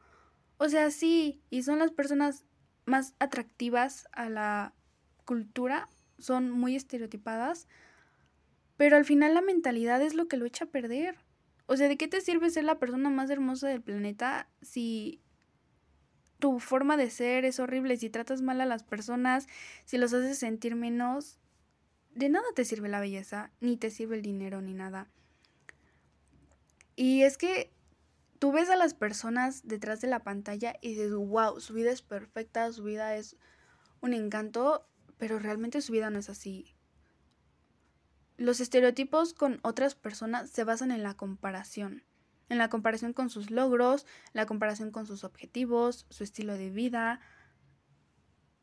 O 0.59 0.69
sea, 0.69 0.91
sí, 0.91 1.43
y 1.51 1.63
son 1.63 1.79
las 1.79 1.91
personas 1.91 2.45
más 2.87 3.15
atractivas 3.19 4.07
a 4.13 4.29
la 4.29 4.75
cultura, 5.25 5.89
son 6.19 6.51
muy 6.51 6.77
estereotipadas, 6.77 7.67
pero 8.85 8.99
al 8.99 9.07
final 9.07 9.33
la 9.33 9.41
mentalidad 9.41 10.03
es 10.03 10.13
lo 10.13 10.29
que 10.29 10.37
lo 10.37 10.45
echa 10.45 10.67
a 10.67 10.69
perder. 10.69 11.17
O 11.65 11.75
sea, 11.79 11.89
¿de 11.89 11.97
qué 11.97 12.07
te 12.07 12.21
sirve 12.21 12.51
ser 12.51 12.65
la 12.65 12.79
persona 12.79 13.09
más 13.09 13.31
hermosa 13.31 13.67
del 13.67 13.81
planeta 13.81 14.47
si 14.61 15.23
tu 16.39 16.61
forma 16.61 16.99
de 16.99 17.09
ser 17.09 17.47
es 17.47 17.59
horrible, 17.61 17.97
si 17.97 18.11
tratas 18.11 18.43
mal 18.43 18.61
a 18.61 18.67
las 18.67 18.83
personas, 18.83 19.47
si 19.87 19.97
los 19.97 20.13
haces 20.13 20.37
sentir 20.37 20.75
menos? 20.75 21.39
de 22.15 22.29
nada 22.29 22.45
te 22.55 22.65
sirve 22.67 22.91
la 22.91 23.01
belleza, 23.01 23.51
ni 23.61 23.79
te 23.79 23.91
sirve 23.91 24.17
el 24.17 24.23
dinero, 24.23 24.61
ni 24.61 24.75
nada. 24.75 25.09
Y 26.95 27.23
es 27.23 27.39
que 27.39 27.73
tú 28.39 28.53
ves 28.53 28.69
a 28.69 28.77
las 28.77 28.93
personas 28.93 29.67
detrás 29.67 30.03
de 30.03 30.09
la 30.09 30.21
pantalla 30.21 30.77
y 30.83 30.91
dices, 30.91 31.15
wow, 31.15 31.59
su 31.59 31.73
vida 31.73 31.91
es 31.91 32.03
perfecta, 32.03 32.71
su 32.71 32.85
vida 32.85 33.17
es 33.17 33.39
un 34.03 34.13
encanto, 34.13 34.87
pero 35.17 35.39
realmente 35.39 35.81
su 35.81 35.93
vida 35.93 36.11
no 36.11 36.19
es 36.19 36.29
así. 36.29 36.74
Los 38.37 38.61
estereotipos 38.61 39.33
con 39.33 39.61
otras 39.63 39.95
personas 39.95 40.51
se 40.51 40.65
basan 40.65 40.91
en 40.91 41.03
la 41.03 41.15
comparación, 41.15 42.03
en 42.49 42.59
la 42.59 42.69
comparación 42.69 43.13
con 43.13 43.31
sus 43.31 43.51
logros, 43.51 44.07
la 44.33 44.45
comparación 44.47 44.91
con 44.91 45.07
sus 45.07 45.23
objetivos, 45.23 46.07
su 46.11 46.25
estilo 46.25 46.55
de 46.59 46.71
vida. 46.71 47.21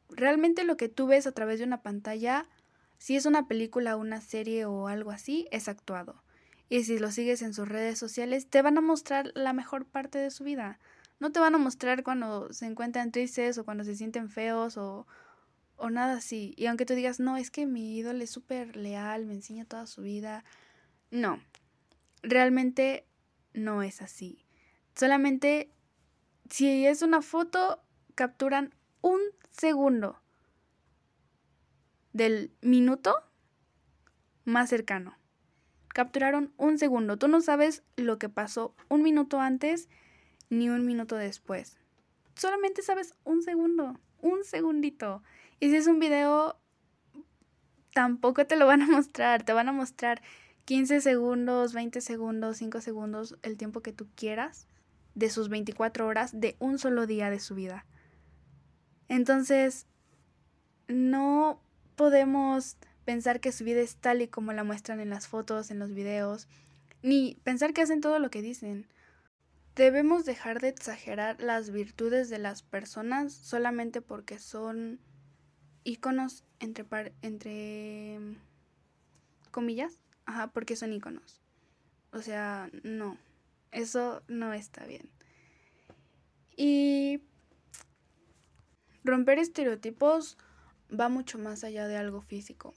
Realmente 0.10 0.66
lo 0.66 0.76
que 0.76 0.90
tú 0.90 1.08
ves 1.08 1.26
a 1.26 1.32
través 1.32 1.60
de 1.60 1.66
una 1.66 1.82
pantalla, 1.82 2.50
si 2.98 3.16
es 3.16 3.26
una 3.26 3.48
película, 3.48 3.96
una 3.96 4.20
serie 4.20 4.66
o 4.66 4.88
algo 4.88 5.12
así, 5.12 5.48
es 5.52 5.70
actuado. 5.70 6.22
Y 6.68 6.84
si 6.84 7.00
lo 7.00 7.12
sigues 7.12 7.42
en 7.42 7.54
sus 7.54 7.68
redes 7.68 7.98
sociales, 7.98 8.48
te 8.50 8.62
van 8.62 8.78
a 8.78 8.82
mostrar 8.82 9.32
la 9.36 9.54
mejor 9.54 9.86
parte 9.86 10.20
de 10.20 10.32
su 10.32 10.44
vida. 10.44 10.80
No 11.20 11.32
te 11.32 11.40
van 11.40 11.56
a 11.56 11.58
mostrar 11.58 12.04
cuando 12.04 12.52
se 12.52 12.66
encuentran 12.66 13.12
tristes 13.12 13.58
o 13.58 13.64
cuando 13.64 13.84
se 13.84 13.96
sienten 13.96 14.30
feos 14.30 14.78
o, 14.78 15.08
o 15.82 15.90
nada 15.90 16.14
así. 16.14 16.54
Y 16.58 16.68
aunque 16.68 16.86
tú 16.86 16.94
digas, 16.94 17.20
no, 17.20 17.38
es 17.38 17.52
que 17.52 17.66
mi 17.66 17.98
ídolo 17.98 18.24
es 18.24 18.30
súper 18.30 18.78
leal, 18.78 19.26
me 19.26 19.34
enseña 19.34 19.66
toda 19.66 19.88
su 19.88 20.04
vida. 20.04 20.44
No, 21.10 21.42
realmente 22.22 23.06
no 23.54 23.84
es 23.84 24.02
así. 24.02 24.46
Solamente 24.96 25.72
si 26.52 26.86
es 26.86 27.02
una 27.02 27.22
foto, 27.22 27.82
capturan 28.14 28.76
un 29.02 29.20
segundo 29.52 30.22
del 32.14 32.52
minuto 32.62 33.16
más 34.44 34.70
cercano. 34.70 35.18
Capturaron 35.88 36.54
un 36.58 36.78
segundo. 36.78 37.18
Tú 37.18 37.28
no 37.28 37.42
sabes 37.42 37.84
lo 37.96 38.20
que 38.20 38.30
pasó 38.30 38.76
un 38.90 39.02
minuto 39.02 39.40
antes 39.40 39.90
ni 40.50 40.70
un 40.70 40.86
minuto 40.86 41.16
después. 41.16 41.78
Solamente 42.36 42.82
sabes 42.82 43.16
un 43.24 43.44
segundo, 43.44 44.00
un 44.20 44.44
segundito. 44.44 45.24
Y 45.62 45.70
si 45.70 45.76
es 45.76 45.86
un 45.86 46.00
video, 46.00 46.60
tampoco 47.94 48.48
te 48.48 48.58
lo 48.58 48.66
van 48.66 48.82
a 48.82 48.88
mostrar. 48.92 49.44
Te 49.44 49.54
van 49.54 49.70
a 49.70 49.72
mostrar 49.72 50.22
15 50.66 51.02
segundos, 51.02 51.74
20 51.74 52.02
segundos, 52.02 52.58
5 52.58 52.82
segundos, 52.82 53.38
el 53.44 53.58
tiempo 53.58 53.82
que 53.82 53.94
tú 53.94 54.08
quieras 54.16 54.68
de 55.14 55.30
sus 55.30 55.50
24 55.50 56.08
horas 56.08 56.32
de 56.34 56.56
un 56.58 56.80
solo 56.80 57.06
día 57.06 57.30
de 57.30 57.40
su 57.40 57.54
vida. 57.54 57.86
Entonces, 59.08 59.86
no 60.88 61.62
podemos 61.96 62.78
pensar 63.06 63.40
que 63.40 63.52
su 63.52 63.64
vida 63.64 63.82
es 63.82 63.98
tal 63.98 64.24
y 64.24 64.28
como 64.28 64.54
la 64.54 64.64
muestran 64.64 65.00
en 65.00 65.12
las 65.12 65.28
fotos, 65.28 65.70
en 65.70 65.78
los 65.78 65.94
videos, 65.94 66.48
ni 67.04 67.38
pensar 67.44 67.74
que 67.74 67.82
hacen 67.82 68.02
todo 68.02 68.18
lo 68.18 68.32
que 68.32 68.42
dicen. 68.42 68.88
Debemos 69.76 70.26
dejar 70.26 70.60
de 70.60 70.70
exagerar 70.70 71.40
las 71.40 71.70
virtudes 71.70 72.30
de 72.30 72.40
las 72.40 72.64
personas 72.64 73.32
solamente 73.32 74.02
porque 74.02 74.40
son 74.40 75.00
iconos 75.84 76.44
entre, 76.60 76.86
entre 77.22 78.20
comillas, 79.52 80.00
ajá, 80.26 80.48
porque 80.48 80.76
son 80.76 80.94
iconos. 80.94 81.42
O 82.12 82.22
sea, 82.22 82.70
no, 82.84 83.18
eso 83.72 84.22
no 84.28 84.54
está 84.54 84.86
bien. 84.86 85.10
Y 86.56 87.22
romper 89.04 89.40
estereotipos 89.40 90.38
va 90.92 91.10
mucho 91.10 91.38
más 91.38 91.64
allá 91.64 91.88
de 91.88 91.98
algo 91.98 92.22
físico. 92.22 92.74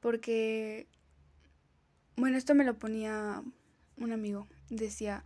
Porque, 0.00 0.88
bueno, 2.16 2.38
esto 2.38 2.54
me 2.54 2.64
lo 2.64 2.78
ponía 2.78 3.42
un 3.98 4.12
amigo. 4.12 4.48
Decía, 4.70 5.22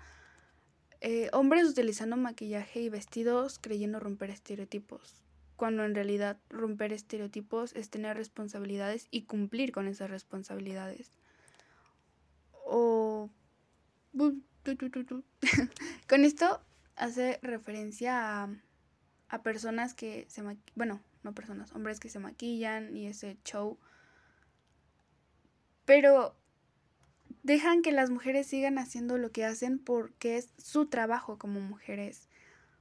eh, 1.00 1.30
hombres 1.32 1.68
utilizando 1.68 2.16
maquillaje 2.16 2.80
y 2.80 2.88
vestidos 2.88 3.58
creyendo 3.60 4.00
romper 4.00 4.30
estereotipos 4.30 5.23
cuando 5.56 5.84
en 5.84 5.94
realidad 5.94 6.38
romper 6.50 6.92
estereotipos 6.92 7.74
es 7.74 7.90
tener 7.90 8.16
responsabilidades 8.16 9.08
y 9.10 9.22
cumplir 9.22 9.72
con 9.72 9.88
esas 9.88 10.10
responsabilidades. 10.10 11.10
O... 12.66 13.30
con 16.08 16.24
esto 16.24 16.60
hace 16.96 17.38
referencia 17.42 18.44
a, 18.44 18.48
a 19.28 19.42
personas 19.42 19.94
que 19.94 20.26
se 20.28 20.42
maquillan, 20.42 20.72
bueno, 20.74 21.00
no 21.22 21.34
personas, 21.34 21.72
hombres 21.72 22.00
que 22.00 22.08
se 22.08 22.18
maquillan 22.18 22.96
y 22.96 23.06
ese 23.06 23.38
show. 23.44 23.78
Pero 25.84 26.36
dejan 27.42 27.82
que 27.82 27.92
las 27.92 28.10
mujeres 28.10 28.46
sigan 28.46 28.78
haciendo 28.78 29.18
lo 29.18 29.30
que 29.30 29.44
hacen 29.44 29.78
porque 29.78 30.36
es 30.36 30.50
su 30.58 30.86
trabajo 30.86 31.38
como 31.38 31.60
mujeres 31.60 32.28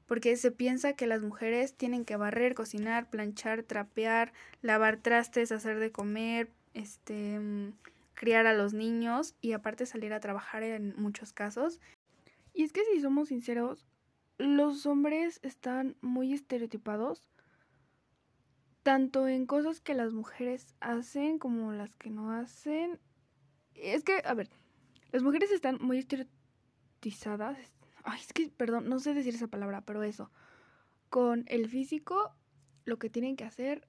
porque 0.05 0.36
se 0.36 0.51
piensa 0.51 0.93
que 0.93 1.07
las 1.07 1.22
mujeres 1.22 1.75
tienen 1.75 2.05
que 2.05 2.15
barrer, 2.15 2.55
cocinar, 2.55 3.10
planchar, 3.10 3.63
trapear, 3.63 4.33
lavar 4.62 4.98
trastes, 4.98 5.51
hacer 5.51 5.79
de 5.79 5.91
comer, 5.91 6.50
este, 6.74 7.39
mm, 7.39 7.74
criar 8.13 8.45
a 8.48 8.53
los 8.53 8.74
niños 8.74 9.36
y 9.41 9.53
aparte 9.53 9.86
salir 9.86 10.13
a 10.13 10.19
trabajar 10.19 10.63
en 10.63 10.93
muchos 10.98 11.33
casos. 11.33 11.79
Y 12.53 12.63
es 12.63 12.72
que 12.72 12.81
si 12.86 13.01
somos 13.01 13.29
sinceros, 13.29 13.86
los 14.38 14.86
hombres 14.86 15.39
están 15.43 15.95
muy 16.01 16.33
estereotipados, 16.33 17.27
tanto 18.83 19.27
en 19.27 19.45
cosas 19.45 19.79
que 19.79 19.93
las 19.93 20.13
mujeres 20.13 20.75
hacen 20.79 21.39
como 21.39 21.72
las 21.72 21.95
que 21.95 22.10
no 22.10 22.31
hacen. 22.31 23.00
Es 23.75 24.03
que, 24.03 24.22
a 24.25 24.33
ver, 24.33 24.50
las 25.12 25.24
mujeres 25.24 25.51
están 25.51 25.77
muy 25.81 26.00
estereotipadas, 26.00 27.57
Ay, 28.03 28.19
es 28.19 28.33
que, 28.33 28.50
perdón, 28.50 28.89
no 28.89 29.00
sé 29.00 29.13
decir 29.13 29.33
esa 29.36 29.48
palabra, 29.48 29.81
pero 29.81 30.03
eso. 30.03 30.29
Con 31.10 31.45
el 31.48 31.69
físico, 31.69 32.36
lo 32.86 33.00
que 33.00 33.10
tienen 33.10 33.36
que 33.36 33.45
hacer, 33.45 33.88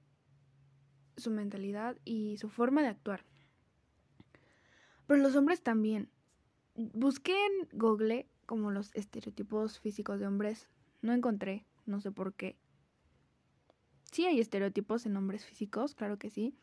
su 1.17 1.31
mentalidad 1.31 1.97
y 2.05 2.37
su 2.37 2.49
forma 2.49 2.81
de 2.81 2.87
actuar. 2.89 3.25
Pero 5.07 5.21
los 5.21 5.35
hombres 5.35 5.61
también. 5.61 6.09
Busqué 6.75 7.33
en 7.33 7.69
Google 7.77 8.27
como 8.45 8.71
los 8.71 8.93
estereotipos 8.95 9.79
físicos 9.79 10.19
de 10.19 10.27
hombres. 10.27 10.69
No 11.01 11.13
encontré, 11.13 11.65
no 11.85 11.99
sé 12.01 12.11
por 12.11 12.33
qué. 12.33 12.57
Sí 14.11 14.25
hay 14.25 14.39
estereotipos 14.39 15.05
en 15.05 15.17
hombres 15.17 15.45
físicos, 15.45 15.93
claro 15.93 16.17
que 16.17 16.29
sí. 16.29 16.55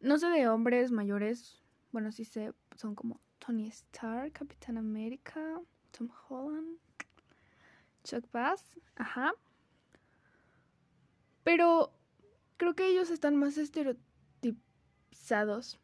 No 0.00 0.18
sé 0.18 0.28
de 0.28 0.48
hombres 0.48 0.90
mayores, 0.90 1.62
bueno, 1.92 2.12
sí 2.12 2.24
sé, 2.24 2.52
son 2.76 2.94
como 2.94 3.20
Tony 3.38 3.68
Stark, 3.68 4.32
Capitán 4.32 4.78
América, 4.78 5.60
Tom 5.96 6.08
Holland, 6.28 6.78
Chuck 8.04 8.30
Bass, 8.32 8.78
ajá. 8.96 9.32
Pero 11.44 11.92
creo 12.56 12.74
que 12.74 12.88
ellos 12.88 13.10
están 13.10 13.36
más 13.36 13.58
estereotipados, 13.58 15.78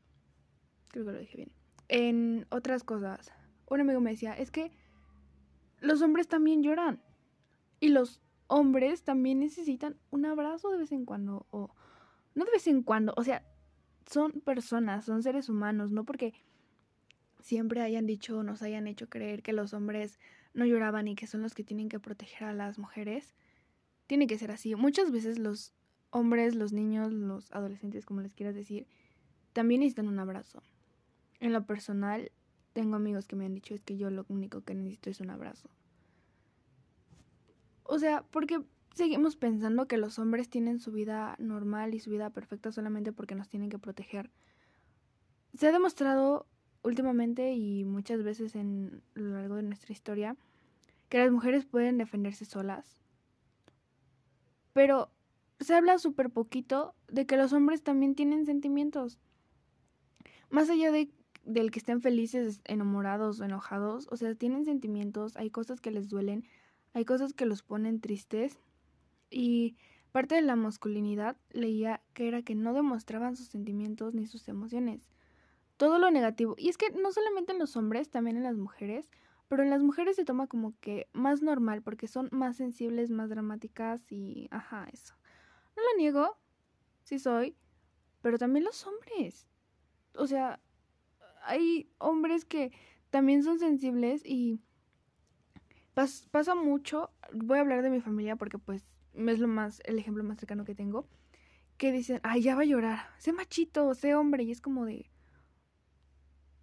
creo 0.89 1.05
que 1.05 1.13
lo 1.13 1.19
dije 1.19 1.37
bien, 1.37 1.53
en 1.89 2.47
otras 2.51 2.85
cosas. 2.85 3.33
Un 3.69 3.81
amigo 3.81 4.01
me 4.01 4.11
decía, 4.11 4.33
es 4.33 4.51
que 4.51 4.73
los 5.81 6.03
hombres 6.03 6.29
también 6.29 6.63
lloran 6.63 7.03
y 7.81 7.89
los 7.89 8.21
hombres 8.47 9.05
también 9.05 9.41
necesitan 9.41 9.97
un 10.11 10.27
abrazo 10.27 10.71
de 10.71 10.79
vez 10.79 10.93
en 10.93 11.05
cuando 11.05 11.47
o 11.51 11.75
no 12.35 12.45
de 12.45 12.53
vez 12.53 12.67
en 12.67 12.83
cuando, 12.83 13.15
o 13.17 13.25
sea, 13.25 13.45
son 14.07 14.41
personas, 14.41 15.05
son 15.05 15.23
seres 15.23 15.49
humanos, 15.49 15.91
no 15.91 16.05
porque 16.05 16.35
siempre 17.41 17.81
hayan 17.81 18.07
dicho 18.07 18.39
o 18.39 18.43
nos 18.43 18.63
hayan 18.63 18.87
hecho 18.87 19.09
creer 19.09 19.43
que 19.43 19.53
los 19.53 19.75
hombres 19.75 20.19
no 20.55 20.65
lloraban 20.67 21.09
y 21.09 21.15
que 21.15 21.27
son 21.27 21.43
los 21.43 21.55
que 21.55 21.65
tienen 21.65 21.89
que 21.89 22.01
proteger 22.01 22.49
a 22.49 22.53
las 22.53 22.79
mujeres. 22.79 23.35
Tiene 24.07 24.27
que 24.27 24.39
ser 24.39 24.51
así. 24.51 24.75
Muchas 24.75 25.11
veces 25.11 25.39
los 25.39 25.73
hombres, 26.11 26.55
los 26.55 26.73
niños, 26.73 27.13
los 27.13 27.53
adolescentes, 27.53 28.07
como 28.07 28.21
les 28.21 28.35
quieras 28.35 28.55
decir, 28.55 28.87
también 29.53 29.81
necesitan 29.81 30.09
un 30.09 30.19
abrazo. 30.19 30.63
En 31.41 31.53
lo 31.53 31.65
personal, 31.67 32.33
tengo 32.73 32.97
amigos 32.97 33.27
que 33.27 33.37
me 33.37 33.47
han 33.47 33.55
dicho 33.55 33.75
es 33.75 33.83
que 33.83 33.97
yo 33.97 34.11
lo 34.11 34.25
único 34.29 34.63
que 34.63 34.75
necesito 34.75 35.11
es 35.11 35.21
un 35.21 35.31
abrazo. 35.31 35.69
O 37.85 37.99
sea, 37.99 38.23
porque 38.31 38.63
seguimos 38.95 39.37
pensando 39.37 39.87
que 39.87 39.97
los 39.97 40.19
hombres 40.19 40.51
tienen 40.51 40.81
su 40.81 40.93
vida 40.93 41.37
normal 41.39 41.95
y 41.95 42.01
su 42.01 42.11
vida 42.11 42.31
perfecta 42.31 42.73
solamente 42.73 43.13
porque 43.13 43.35
nos 43.35 43.49
tienen 43.49 43.71
que 43.71 43.79
proteger. 43.79 44.31
Se 45.55 45.69
ha 45.69 45.73
demostrado 45.73 46.47
últimamente 46.83 47.55
y 47.55 47.85
muchas 47.85 48.23
veces 48.23 48.55
en 48.55 49.03
lo 49.15 49.35
largo 49.35 49.57
de 49.57 49.63
nuestra 49.63 49.93
historia 49.93 50.37
que 51.09 51.19
las 51.19 51.31
mujeres 51.31 51.65
pueden 51.65 51.99
defenderse 51.99 52.45
solas. 52.45 52.99
Pero 54.73 55.11
se 55.61 55.75
habla 55.75 55.99
súper 55.99 56.31
poquito 56.31 56.95
de 57.09 57.27
que 57.27 57.37
los 57.37 57.53
hombres 57.53 57.83
también 57.83 58.15
tienen 58.15 58.47
sentimientos. 58.47 59.19
Más 60.51 60.71
allá 60.71 60.93
de 60.93 61.11
del 61.45 61.71
que 61.71 61.79
estén 61.79 62.03
felices, 62.03 62.61
enamorados 62.65 63.41
o 63.41 63.45
enojados, 63.45 64.07
o 64.11 64.17
sea, 64.19 64.35
tienen 64.35 64.67
sentimientos, 64.67 65.35
hay 65.37 65.49
cosas 65.49 65.81
que 65.81 65.91
les 65.91 66.09
duelen, 66.09 66.45
hay 66.93 67.07
cosas 67.07 67.33
que 67.33 67.47
los 67.47 67.63
ponen 67.63 68.01
tristes 68.01 68.59
y 69.31 69.77
parte 70.13 70.35
de 70.35 70.43
la 70.43 70.57
masculinidad 70.57 71.39
leía 71.51 72.03
que 72.13 72.29
era 72.29 72.43
que 72.43 72.55
no 72.55 72.75
demostraban 72.75 73.35
sus 73.35 73.49
sentimientos 73.49 74.15
ni 74.15 74.27
sus 74.27 74.47
emociones 74.49 75.09
todo 75.79 75.99
lo 75.99 76.11
negativo. 76.11 76.55
Y 76.59 76.69
es 76.69 76.77
que 76.77 76.91
no 76.91 77.13
solamente 77.13 77.53
en 77.53 77.59
los 77.59 77.77
hombres, 77.77 78.11
también 78.11 78.37
en 78.37 78.43
las 78.43 78.57
mujeres, 78.57 79.09
pero 79.49 79.63
en 79.63 79.71
las 79.71 79.83
mujeres 79.83 80.17
se 80.17 80.27
toma 80.27 80.47
como 80.47 80.75
que 80.81 81.09
más 81.15 81.41
normal 81.41 81.83
porque 81.83 82.07
son 82.07 82.29
más 82.31 82.57
sensibles, 82.57 83.11
más 83.11 83.31
dramáticas 83.31 84.13
y 84.13 84.49
ajá, 84.51 84.87
eso. 84.93 85.15
No 85.77 85.83
lo 85.83 85.97
niego, 85.97 86.37
sí 87.05 87.19
soy, 87.19 87.57
pero 88.21 88.37
también 88.37 88.65
los 88.65 88.87
hombres. 88.87 89.47
O 90.15 90.27
sea, 90.27 90.61
hay 91.43 91.91
hombres 91.99 92.45
que 92.45 92.73
también 93.11 93.43
son 93.43 93.59
sensibles 93.59 94.23
y 94.25 94.61
pasa 96.31 96.55
mucho, 96.55 97.11
voy 97.33 97.59
a 97.59 97.61
hablar 97.63 97.83
de 97.83 97.91
mi 97.91 98.01
familia 98.01 98.37
porque 98.37 98.59
pues 98.59 98.85
es 99.15 99.39
lo 99.39 99.49
más, 99.49 99.81
el 99.85 99.99
ejemplo 99.99 100.23
más 100.23 100.39
cercano 100.39 100.65
que 100.65 100.75
tengo, 100.75 101.09
que 101.77 101.93
dicen, 101.93 102.21
ay, 102.23 102.43
ya 102.43 102.55
va 102.55 102.63
a 102.63 102.67
llorar, 102.67 103.09
sé 103.19 103.33
machito, 103.33 103.95
sé 103.95 104.15
hombre, 104.15 104.43
y 104.43 104.51
es 104.51 104.61
como 104.61 104.85
de, 104.85 105.11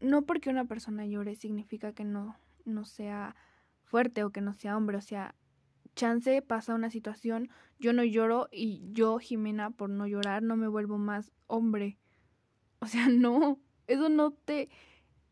no 0.05 0.23
porque 0.23 0.49
una 0.49 0.65
persona 0.65 1.05
llore 1.05 1.35
significa 1.35 1.93
que 1.93 2.03
no, 2.03 2.37
no 2.65 2.85
sea 2.85 3.35
fuerte 3.83 4.23
o 4.23 4.31
que 4.31 4.41
no 4.41 4.53
sea 4.53 4.77
hombre, 4.77 4.97
o 4.97 5.01
sea, 5.01 5.35
chance 5.95 6.41
pasa 6.41 6.75
una 6.75 6.89
situación, 6.89 7.49
yo 7.79 7.93
no 7.93 8.03
lloro 8.03 8.47
y 8.51 8.81
yo, 8.91 9.17
Jimena, 9.19 9.71
por 9.71 9.89
no 9.89 10.07
llorar, 10.07 10.43
no 10.43 10.57
me 10.57 10.67
vuelvo 10.67 10.97
más 10.97 11.31
hombre. 11.47 11.97
O 12.79 12.87
sea, 12.87 13.07
no, 13.09 13.59
eso 13.87 14.09
no 14.09 14.31
te 14.31 14.69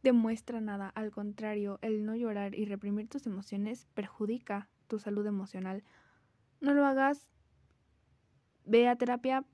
demuestra 0.02 0.60
nada, 0.60 0.90
al 0.90 1.12
contrario, 1.12 1.80
el 1.82 2.06
no 2.06 2.16
llorar 2.16 2.56
y 2.56 2.66
reprimir 2.66 3.08
tus 3.08 3.26
emociones 3.26 3.88
perjudica 3.94 4.70
tu 4.88 5.00
salud 5.00 5.26
emocional. 5.26 5.84
No 6.60 6.74
lo 6.74 6.86
hagas, 6.86 7.32
ve 8.66 8.88
a 8.88 8.96
terapia. 8.96 9.46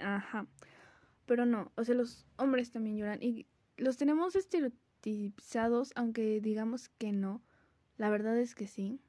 Ajá. 0.00 0.46
Pero 1.26 1.46
no, 1.46 1.72
o 1.76 1.84
sea, 1.84 1.94
los 1.94 2.26
hombres 2.36 2.70
también 2.70 2.96
lloran 2.96 3.22
y 3.22 3.46
los 3.76 3.96
tenemos 3.96 4.36
estereotipados, 4.36 5.92
aunque 5.94 6.40
digamos 6.40 6.88
que 6.88 7.12
no. 7.12 7.42
La 7.96 8.10
verdad 8.10 8.38
es 8.38 8.54
que 8.54 8.66
sí. 8.66 9.00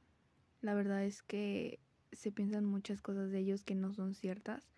La 0.62 0.74
verdad 0.74 1.04
es 1.04 1.22
que 1.22 1.80
se 2.12 2.32
piensan 2.32 2.66
muchas 2.66 3.02
cosas 3.02 3.32
de 3.32 3.40
ellos 3.40 3.64
que 3.64 3.76
no 3.76 3.94
son 3.94 4.14
ciertas. 4.14 4.70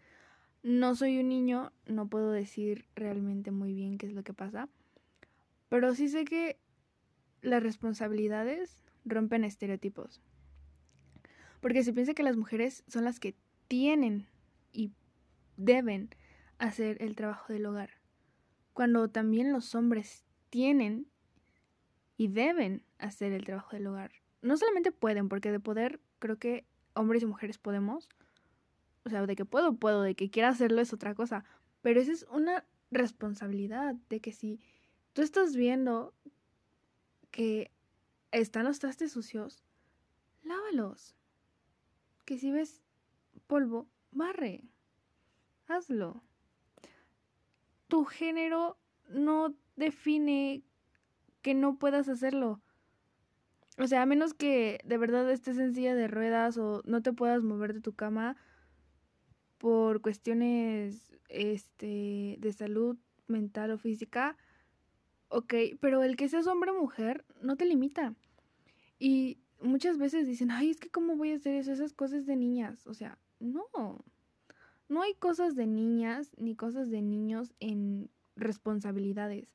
No 0.64 0.96
soy 0.96 1.20
un 1.20 1.30
niño, 1.30 1.72
no 1.86 2.08
puedo 2.08 2.32
decir 2.32 2.86
realmente 2.96 3.52
muy 3.52 3.74
bien 3.74 3.98
qué 3.98 4.08
es 4.08 4.14
lo 4.14 4.24
que 4.24 4.34
pasa, 4.34 4.68
pero 5.70 5.94
sí 5.94 6.10
sé 6.10 6.26
que 6.26 6.58
las 7.42 7.62
responsabilidades 7.62 8.82
rompen 9.06 9.44
estereotipos. 9.44 10.22
Porque 11.62 11.84
se 11.84 11.94
piensa 11.94 12.14
que 12.14 12.24
las 12.24 12.38
mujeres 12.38 12.84
son 12.88 13.04
las 13.04 13.20
que 13.20 13.36
tienen 13.68 14.28
y 14.72 14.92
deben 15.58 16.10
hacer 16.60 17.02
el 17.02 17.16
trabajo 17.16 17.54
del 17.54 17.66
hogar, 17.66 17.92
cuando 18.74 19.10
también 19.10 19.52
los 19.52 19.76
hombres 19.76 20.26
tienen 20.50 21.08
y 22.18 22.28
deben 22.28 22.84
hacer 22.98 23.32
el 23.32 23.46
trabajo 23.46 23.76
del 23.76 23.88
hogar. 23.88 24.12
No 24.42 24.58
solamente 24.58 24.92
pueden, 24.92 25.30
porque 25.30 25.52
de 25.52 25.60
poder 25.60 26.00
creo 26.20 26.38
que 26.38 26.66
hombres 26.94 27.24
y 27.24 27.26
mujeres 27.26 27.58
podemos, 27.58 28.10
o 29.04 29.10
sea, 29.10 29.26
de 29.26 29.36
que 29.36 29.46
puedo, 29.46 29.76
puedo, 29.76 30.02
de 30.02 30.16
que 30.16 30.30
quiera 30.30 30.50
hacerlo 30.50 30.82
es 30.82 30.94
otra 30.94 31.14
cosa. 31.14 31.44
Pero 31.82 32.00
esa 32.00 32.12
es 32.12 32.26
una 32.32 32.66
responsabilidad 32.92 33.96
de 34.10 34.20
que 34.20 34.32
si 34.32 34.60
tú 35.14 35.22
estás 35.22 35.56
viendo 35.56 36.14
que 37.32 37.72
están 38.32 38.66
los 38.66 38.80
trastes 38.80 39.12
sucios, 39.12 39.64
lávalos. 40.44 41.16
Que 42.26 42.40
si 42.40 42.52
ves 42.52 42.82
polvo, 43.46 43.88
barre. 44.12 44.64
Hazlo. 45.68 46.24
Tu 47.88 48.06
género 48.06 48.78
no 49.10 49.56
define 49.76 50.64
que 51.42 51.54
no 51.54 51.78
puedas 51.78 52.08
hacerlo. 52.10 52.62
O 53.78 53.88
sea, 53.88 54.02
a 54.02 54.06
menos 54.06 54.34
que 54.34 54.80
de 54.86 54.98
verdad 54.98 55.30
estés 55.30 55.58
en 55.58 55.74
silla 55.74 55.96
de 55.96 56.08
ruedas 56.08 56.58
o 56.58 56.82
no 56.86 57.02
te 57.02 57.14
puedas 57.14 57.44
mover 57.44 57.74
de 57.74 57.82
tu 57.82 57.94
cama, 57.94 58.38
por 59.58 60.02
cuestiones 60.02 61.18
este, 61.30 62.38
de 62.40 62.54
salud 62.54 62.98
mental 63.28 63.72
o 63.72 63.78
física, 63.78 64.38
ok, 65.30 65.54
pero 65.80 66.04
el 66.04 66.16
que 66.16 66.30
seas 66.30 66.48
hombre 66.48 66.72
o 66.72 66.80
mujer 66.80 67.26
no 67.42 67.56
te 67.56 67.66
limita. 67.66 68.14
Y 69.00 69.40
muchas 69.62 69.98
veces 69.98 70.28
dicen, 70.28 70.52
ay, 70.52 70.70
es 70.70 70.80
que 70.80 70.90
cómo 70.90 71.16
voy 71.16 71.32
a 71.32 71.36
hacer 71.36 71.56
eso, 71.56 71.72
esas 71.72 71.94
cosas 71.94 72.26
de 72.26 72.36
niñas. 72.36 72.86
O 72.88 72.94
sea, 72.94 73.18
no, 73.40 74.06
no 74.88 75.02
hay 75.02 75.14
cosas 75.16 75.56
de 75.56 75.68
niñas 75.68 76.32
ni 76.38 76.56
cosas 76.56 76.90
de 76.90 77.02
niños 77.02 77.54
en 77.60 78.10
responsabilidades. 78.36 79.48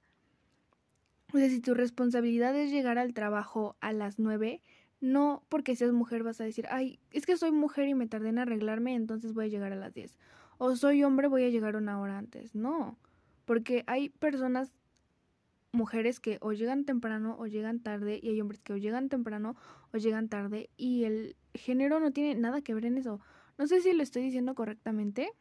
O 1.32 1.38
sea, 1.38 1.48
si 1.48 1.60
tu 1.60 1.74
responsabilidad 1.74 2.56
es 2.56 2.70
llegar 2.70 2.98
al 2.98 3.14
trabajo 3.14 3.76
a 3.80 3.92
las 3.92 4.18
nueve, 4.18 4.62
no 5.00 5.42
porque 5.48 5.76
seas 5.76 5.92
mujer 5.92 6.22
vas 6.22 6.40
a 6.40 6.44
decir, 6.44 6.66
ay, 6.70 6.98
es 7.12 7.26
que 7.26 7.36
soy 7.36 7.52
mujer 7.52 7.88
y 7.88 7.94
me 7.94 8.06
tardé 8.06 8.30
en 8.30 8.38
arreglarme, 8.38 8.94
entonces 8.94 9.32
voy 9.32 9.46
a 9.46 9.48
llegar 9.48 9.72
a 9.72 9.76
las 9.76 9.94
10. 9.94 10.18
O 10.58 10.76
soy 10.76 11.04
hombre, 11.04 11.28
voy 11.28 11.44
a 11.44 11.48
llegar 11.48 11.76
una 11.76 12.00
hora 12.00 12.18
antes. 12.18 12.54
No, 12.54 12.98
porque 13.44 13.84
hay 13.86 14.08
personas, 14.10 14.72
mujeres 15.72 16.18
que 16.20 16.38
o 16.40 16.52
llegan 16.52 16.84
temprano 16.84 17.36
o 17.38 17.46
llegan 17.46 17.80
tarde, 17.80 18.18
y 18.22 18.28
hay 18.30 18.40
hombres 18.40 18.60
que 18.60 18.72
o 18.72 18.76
llegan 18.76 19.08
temprano 19.08 19.56
o 19.92 19.98
llegan 19.98 20.28
tarde, 20.28 20.68
y 20.76 21.04
el 21.04 21.36
género 21.54 22.00
no 22.00 22.12
tiene 22.12 22.34
nada 22.34 22.60
que 22.60 22.74
ver 22.74 22.84
en 22.84 22.98
eso. 22.98 23.20
No 23.60 23.66
sé 23.66 23.82
si 23.82 23.92
lo 23.92 24.02
estoy 24.02 24.22
diciendo 24.22 24.54
correctamente, 24.54 25.34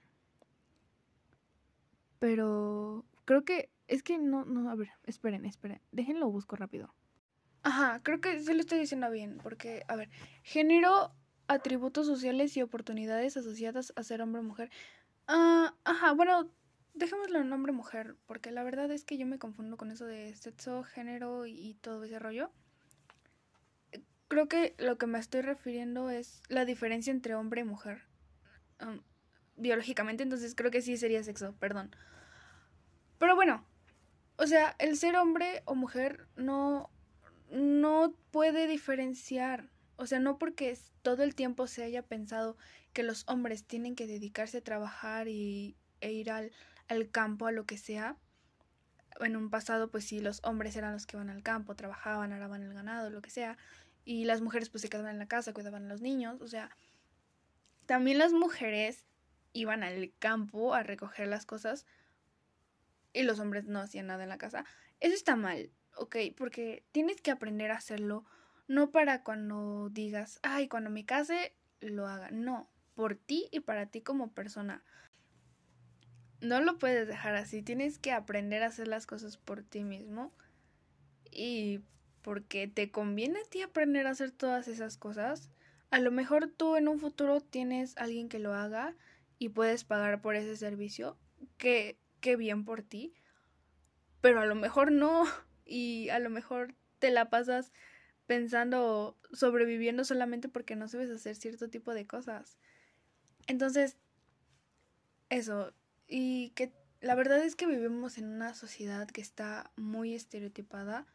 pero 2.19 3.05
creo 3.23 3.45
que 3.45 3.69
es 3.87 4.03
que 4.03 4.17
no, 4.17 4.43
no, 4.43 4.69
a 4.69 4.75
ver, 4.75 4.89
esperen, 5.05 5.45
esperen, 5.45 5.79
déjenlo 5.93 6.29
busco 6.29 6.57
rápido. 6.57 6.93
Ajá, 7.63 8.01
creo 8.03 8.19
que 8.19 8.37
sí 8.41 8.53
lo 8.53 8.59
estoy 8.59 8.79
diciendo 8.79 9.09
bien, 9.09 9.37
porque, 9.41 9.85
a 9.87 9.95
ver, 9.95 10.09
género, 10.43 11.13
atributos 11.47 12.07
sociales 12.07 12.57
y 12.57 12.61
oportunidades 12.61 13.37
asociadas 13.37 13.93
a 13.95 14.03
ser 14.03 14.21
hombre 14.21 14.41
o 14.41 14.43
mujer. 14.43 14.69
Ah, 15.25 15.73
ajá, 15.85 16.11
bueno, 16.11 16.51
dejémoslo 16.95 17.39
en 17.39 17.53
hombre 17.53 17.71
mujer, 17.71 18.17
porque 18.25 18.51
la 18.51 18.63
verdad 18.63 18.91
es 18.91 19.05
que 19.05 19.17
yo 19.17 19.25
me 19.27 19.39
confundo 19.39 19.77
con 19.77 19.91
eso 19.91 20.05
de 20.05 20.35
sexo, 20.35 20.83
género 20.83 21.45
y, 21.45 21.75
todo 21.75 22.03
ese 22.03 22.19
rollo. 22.19 22.51
Creo 24.27 24.49
que 24.49 24.75
lo 24.77 24.97
que 24.97 25.07
me 25.07 25.19
estoy 25.19 25.39
refiriendo 25.39 26.09
es 26.09 26.43
la 26.49 26.65
diferencia 26.65 27.11
entre 27.11 27.35
hombre 27.35 27.61
y 27.61 27.63
mujer. 27.63 28.08
Biológicamente, 29.55 30.23
entonces 30.23 30.55
creo 30.55 30.71
que 30.71 30.81
sí 30.81 30.97
sería 30.97 31.23
sexo, 31.23 31.53
perdón. 31.59 31.95
Pero 33.17 33.35
bueno, 33.35 33.65
o 34.37 34.47
sea, 34.47 34.75
el 34.79 34.97
ser 34.97 35.15
hombre 35.17 35.63
o 35.65 35.75
mujer 35.75 36.27
no 36.35 36.89
no 37.49 38.13
puede 38.31 38.67
diferenciar. 38.67 39.69
O 39.95 40.05
sea, 40.05 40.19
no 40.19 40.37
porque 40.37 40.77
todo 41.01 41.23
el 41.23 41.35
tiempo 41.35 41.67
se 41.67 41.83
haya 41.83 42.03
pensado 42.03 42.57
que 42.93 43.03
los 43.03 43.23
hombres 43.27 43.65
tienen 43.65 43.95
que 43.95 44.07
dedicarse 44.07 44.59
a 44.59 44.63
trabajar 44.63 45.27
y, 45.27 45.75
e 46.01 46.11
ir 46.11 46.31
al, 46.31 46.51
al 46.87 47.09
campo, 47.09 47.47
a 47.47 47.51
lo 47.51 47.65
que 47.65 47.77
sea. 47.77 48.17
En 49.19 49.35
un 49.35 49.49
pasado, 49.49 49.91
pues 49.91 50.05
sí, 50.05 50.19
los 50.19 50.39
hombres 50.43 50.75
eran 50.75 50.93
los 50.93 51.05
que 51.05 51.17
iban 51.17 51.29
al 51.29 51.43
campo, 51.43 51.75
trabajaban, 51.75 52.31
araban 52.31 52.63
el 52.63 52.73
ganado, 52.73 53.09
lo 53.09 53.21
que 53.21 53.29
sea. 53.29 53.57
Y 54.05 54.25
las 54.25 54.41
mujeres 54.41 54.69
pues 54.69 54.81
se 54.81 54.89
quedaban 54.89 55.11
en 55.11 55.19
la 55.19 55.27
casa, 55.27 55.53
cuidaban 55.53 55.85
a 55.85 55.89
los 55.89 56.01
niños. 56.01 56.41
O 56.41 56.47
sea, 56.47 56.69
también 57.89 58.19
las 58.19 58.33
mujeres 58.33 59.03
iban 59.51 59.83
al 59.83 60.13
campo 60.19 60.75
a 60.75 60.83
recoger 60.83 61.27
las 61.27 61.45
cosas 61.45 61.87
y 63.13 63.23
los 63.23 63.39
hombres 63.39 63.65
no 63.65 63.79
hacían 63.79 64.07
nada 64.07 64.23
en 64.23 64.29
la 64.29 64.37
casa. 64.37 64.63
Eso 64.99 65.15
está 65.15 65.35
mal. 65.35 65.71
¿ok? 65.99 66.15
Porque 66.37 66.83
tienes 66.91 67.19
que 67.19 67.31
aprender 67.31 67.71
a 67.71 67.77
hacerlo, 67.77 68.25
no 68.67 68.91
para 68.91 69.23
cuando 69.23 69.89
digas, 69.89 70.39
ay, 70.43 70.67
cuando 70.67 70.89
me 70.89 71.05
case, 71.05 71.53
lo 71.81 72.07
haga. 72.07 72.29
No, 72.31 72.69
por 72.95 73.15
ti 73.15 73.49
y 73.51 73.59
para 73.59 73.87
ti 73.87 74.01
como 74.01 74.31
persona. 74.31 74.83
No 76.41 76.61
lo 76.61 76.77
puedes 76.77 77.07
dejar 77.07 77.35
así, 77.35 77.61
tienes 77.61 77.97
que 77.97 78.11
aprender 78.11 78.63
a 78.63 78.67
hacer 78.67 78.87
las 78.87 79.05
cosas 79.05 79.37
por 79.37 79.63
ti 79.63 79.83
mismo 79.83 80.31
y 81.31 81.81
porque 82.21 82.67
te 82.67 82.91
conviene 82.91 83.39
a 83.39 83.49
ti 83.49 83.61
aprender 83.63 84.07
a 84.07 84.11
hacer 84.11 84.31
todas 84.31 84.67
esas 84.67 84.95
cosas. 84.95 85.49
A 85.91 85.99
lo 85.99 86.11
mejor 86.11 86.47
tú 86.47 86.75
en 86.75 86.87
un 86.87 86.99
futuro 86.99 87.41
tienes 87.41 87.97
alguien 87.97 88.29
que 88.29 88.39
lo 88.39 88.53
haga 88.53 88.95
y 89.37 89.49
puedes 89.49 89.83
pagar 89.83 90.21
por 90.21 90.35
ese 90.35 90.55
servicio, 90.55 91.17
que, 91.57 91.97
que 92.19 92.35
bien 92.35 92.65
por 92.65 92.83
ti, 92.83 93.13
pero 94.21 94.41
a 94.41 94.45
lo 94.45 94.55
mejor 94.55 94.91
no 94.91 95.23
y 95.65 96.09
a 96.09 96.19
lo 96.19 96.29
mejor 96.29 96.75
te 96.99 97.11
la 97.11 97.29
pasas 97.29 97.71
pensando 98.27 99.17
sobreviviendo 99.33 100.03
solamente 100.03 100.49
porque 100.49 100.75
no 100.75 100.87
sabes 100.87 101.09
hacer 101.09 101.35
cierto 101.35 101.69
tipo 101.69 101.93
de 101.93 102.05
cosas. 102.05 102.59
Entonces, 103.47 103.97
eso, 105.29 105.73
y 106.07 106.49
que 106.51 106.71
la 107.01 107.15
verdad 107.15 107.39
es 107.39 107.55
que 107.55 107.65
vivimos 107.65 108.17
en 108.17 108.25
una 108.25 108.53
sociedad 108.53 109.07
que 109.07 109.21
está 109.21 109.71
muy 109.77 110.13
estereotipada. 110.13 111.07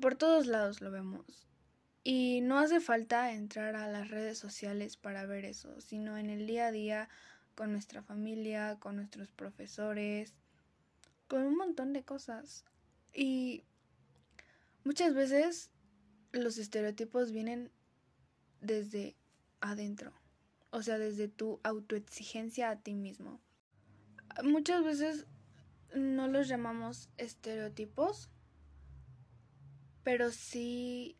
Por 0.00 0.14
todos 0.14 0.46
lados 0.46 0.80
lo 0.80 0.90
vemos. 0.90 1.48
Y 2.04 2.40
no 2.40 2.58
hace 2.58 2.80
falta 2.80 3.32
entrar 3.32 3.76
a 3.76 3.88
las 3.88 4.08
redes 4.08 4.38
sociales 4.38 4.96
para 4.96 5.26
ver 5.26 5.44
eso, 5.44 5.80
sino 5.80 6.16
en 6.16 6.30
el 6.30 6.46
día 6.46 6.68
a 6.68 6.72
día 6.72 7.08
con 7.54 7.72
nuestra 7.72 8.02
familia, 8.02 8.78
con 8.78 8.96
nuestros 8.96 9.32
profesores, 9.32 10.34
con 11.26 11.42
un 11.42 11.56
montón 11.56 11.92
de 11.92 12.04
cosas. 12.04 12.64
Y 13.12 13.64
muchas 14.84 15.12
veces 15.14 15.70
los 16.32 16.58
estereotipos 16.58 17.32
vienen 17.32 17.70
desde 18.60 19.16
adentro, 19.60 20.12
o 20.70 20.82
sea, 20.82 20.98
desde 20.98 21.28
tu 21.28 21.60
autoexigencia 21.62 22.70
a 22.70 22.76
ti 22.76 22.94
mismo. 22.94 23.40
Muchas 24.44 24.84
veces 24.84 25.26
no 25.94 26.28
los 26.28 26.48
llamamos 26.48 27.08
estereotipos, 27.16 28.30
pero 30.04 30.30
sí 30.30 31.16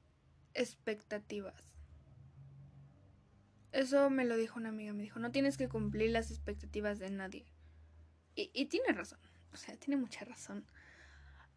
expectativas. 0.58 1.70
Eso 3.72 4.10
me 4.10 4.24
lo 4.24 4.36
dijo 4.36 4.58
una 4.58 4.70
amiga, 4.70 4.92
me 4.92 5.02
dijo, 5.02 5.20
no 5.20 5.30
tienes 5.30 5.56
que 5.56 5.68
cumplir 5.68 6.10
las 6.10 6.30
expectativas 6.30 6.98
de 6.98 7.10
nadie. 7.10 7.46
Y, 8.34 8.66
tiene 8.66 8.92
razón, 8.92 9.18
o 9.52 9.56
sea, 9.56 9.76
tiene 9.76 10.00
mucha 10.00 10.24
razón. 10.24 10.64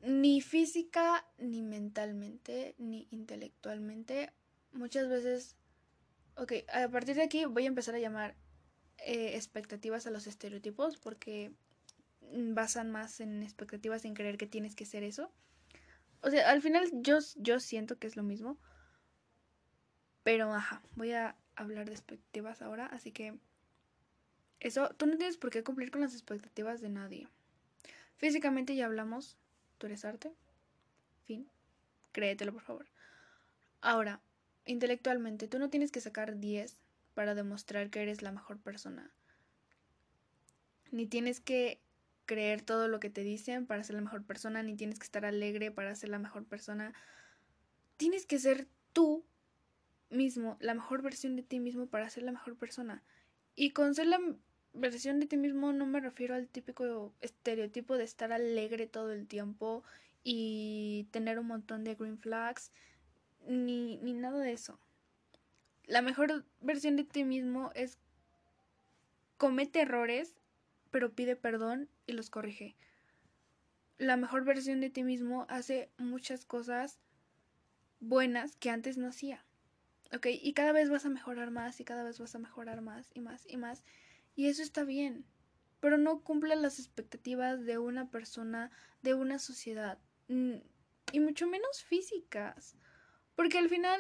Ni 0.02 0.42
física, 0.42 1.26
ni 1.38 1.62
mentalmente, 1.62 2.74
ni 2.80 3.08
intelectualmente. 3.12 4.34
Muchas 4.72 5.08
veces, 5.08 5.58
ok, 6.38 6.54
a 6.74 6.88
partir 6.90 7.16
de 7.16 7.24
aquí 7.24 7.46
voy 7.46 7.66
a 7.66 7.68
empezar 7.68 7.94
a 7.94 8.00
llamar 8.00 8.36
eh, 8.98 9.36
expectativas 9.36 10.08
a 10.08 10.12
los 10.12 10.26
estereotipos 10.26 10.98
porque 10.98 11.54
basan 12.22 12.92
más 12.92 13.20
en 13.20 13.44
expectativas 13.44 14.04
en 14.06 14.16
creer 14.16 14.38
que 14.38 14.48
tienes 14.48 14.76
que 14.76 14.86
ser 14.86 15.04
eso. 15.04 15.32
O 16.22 16.32
sea, 16.32 16.50
al 16.50 16.64
final 16.64 16.90
yo, 16.94 17.20
yo 17.36 17.60
siento 17.60 18.00
que 18.00 18.08
es 18.08 18.16
lo 18.16 18.24
mismo. 18.24 18.58
Pero, 20.24 20.54
ajá, 20.54 20.82
voy 20.96 21.14
a 21.14 21.36
hablar 21.56 21.86
de 21.86 21.94
expectativas 21.94 22.62
ahora, 22.62 22.86
así 22.88 23.12
que 23.12 23.38
eso, 24.62 24.90
tú 24.96 25.08
no 25.08 25.18
tienes 25.18 25.38
por 25.38 25.50
qué 25.50 25.64
cumplir 25.64 25.90
con 25.90 26.02
las 26.02 26.14
expectativas 26.14 26.82
de 26.82 26.90
nadie. 26.90 27.28
Físicamente 28.18 28.76
ya 28.76 28.86
hablamos, 28.86 29.36
tú 29.80 29.88
eres 29.88 30.06
arte. 30.06 30.32
Fin. 31.26 31.50
Créetelo, 32.12 32.54
por 32.54 32.62
favor. 32.62 32.86
Ahora, 33.82 34.22
intelectualmente, 34.66 35.48
tú 35.48 35.58
no 35.58 35.72
tienes 35.72 35.92
que 35.92 36.00
sacar 36.00 36.38
10 36.38 36.78
para 37.16 37.34
demostrar 37.34 37.90
que 37.90 38.04
eres 38.04 38.22
la 38.22 38.32
mejor 38.32 38.60
persona. 38.60 39.10
Ni 40.92 41.08
tienes 41.08 41.40
que 41.40 41.80
creer 42.28 42.62
todo 42.62 42.88
lo 42.88 43.00
que 43.00 43.10
te 43.10 43.24
dicen 43.24 43.66
para 43.66 43.84
ser 43.84 43.96
la 43.96 44.02
mejor 44.02 44.24
persona, 44.24 44.62
ni 44.62 44.76
tienes 44.76 45.00
que 45.00 45.06
estar 45.06 45.26
alegre 45.26 45.72
para 45.72 45.96
ser 45.96 46.10
la 46.10 46.20
mejor 46.20 46.46
persona. 46.46 46.94
Tienes 47.98 48.28
que 48.28 48.38
ser 48.38 48.68
tú 48.94 49.26
mismo, 50.12 50.58
la 50.60 50.74
mejor 50.74 51.02
versión 51.02 51.36
de 51.36 51.44
ti 51.44 51.60
mismo 51.60 51.88
para 51.88 52.10
ser 52.10 52.24
la 52.24 52.32
mejor 52.32 52.56
persona. 52.56 53.04
Y 53.56 53.72
con 53.72 53.96
ser 53.96 54.08
la 54.08 54.20
versión 54.74 55.20
de 55.20 55.26
ti 55.26 55.38
mismo 55.38 55.74
no 55.74 55.86
me 55.86 56.00
refiero 56.00 56.36
al 56.36 56.48
típico 56.48 57.14
estereotipo 57.22 57.98
de 57.98 58.04
estar 58.04 58.32
alegre 58.32 58.88
todo 58.88 59.12
el 59.12 59.28
tiempo 59.28 59.84
y 60.24 61.08
tener 61.12 61.40
un 61.40 61.48
montón 61.48 61.84
de 61.84 61.96
green 61.96 62.18
flags, 62.18 62.72
ni, 63.48 63.98
ni 63.98 64.14
nada 64.14 64.40
de 64.40 64.54
eso. 64.54 64.80
La 65.86 66.02
mejor 66.02 66.46
versión 66.62 66.96
de 66.96 67.04
ti 67.04 67.24
mismo 67.24 67.72
es 67.76 67.98
comete 69.38 69.82
errores, 69.82 70.36
pero 70.92 71.12
pide 71.12 71.36
perdón 71.36 71.90
y 72.06 72.14
los 72.14 72.30
corrige. 72.30 72.76
La 73.98 74.18
mejor 74.18 74.46
versión 74.46 74.82
de 74.82 74.90
ti 74.90 75.04
mismo 75.04 75.46
hace 75.50 75.90
muchas 75.98 76.46
cosas 76.46 77.00
buenas 78.00 78.56
que 78.56 78.70
antes 78.70 78.98
no 78.98 79.08
hacía. 79.08 79.44
¿Ok? 80.14 80.28
Y 80.42 80.54
cada 80.54 80.74
vez 80.74 80.90
vas 80.90 81.06
a 81.06 81.10
mejorar 81.10 81.52
más 81.52 81.80
y 81.80 81.86
cada 81.86 82.04
vez 82.04 82.20
vas 82.20 82.36
a 82.36 82.40
mejorar 82.40 82.82
más 82.82 83.12
y 83.14 83.22
más 83.22 83.46
y 83.48 83.58
más. 83.58 83.84
Y 84.36 84.48
eso 84.48 84.62
está 84.62 84.84
bien. 84.84 85.26
Pero 85.80 85.98
no 85.98 86.22
cumple 86.22 86.56
las 86.56 86.80
expectativas 86.80 87.66
de 87.66 87.78
una 87.78 88.12
persona, 88.12 88.72
de 89.02 89.14
una 89.14 89.40
sociedad. 89.40 90.00
Y 90.28 91.20
mucho 91.20 91.48
menos 91.48 91.84
físicas. 91.84 92.76
Porque 93.36 93.58
al 93.58 93.70
final 93.70 94.00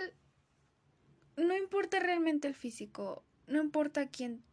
no 1.38 1.56
importa 1.56 2.00
realmente 2.00 2.48
el 2.48 2.56
físico. 2.56 3.26
No 3.48 3.62
importa 3.62 4.08
quién, 4.08 4.44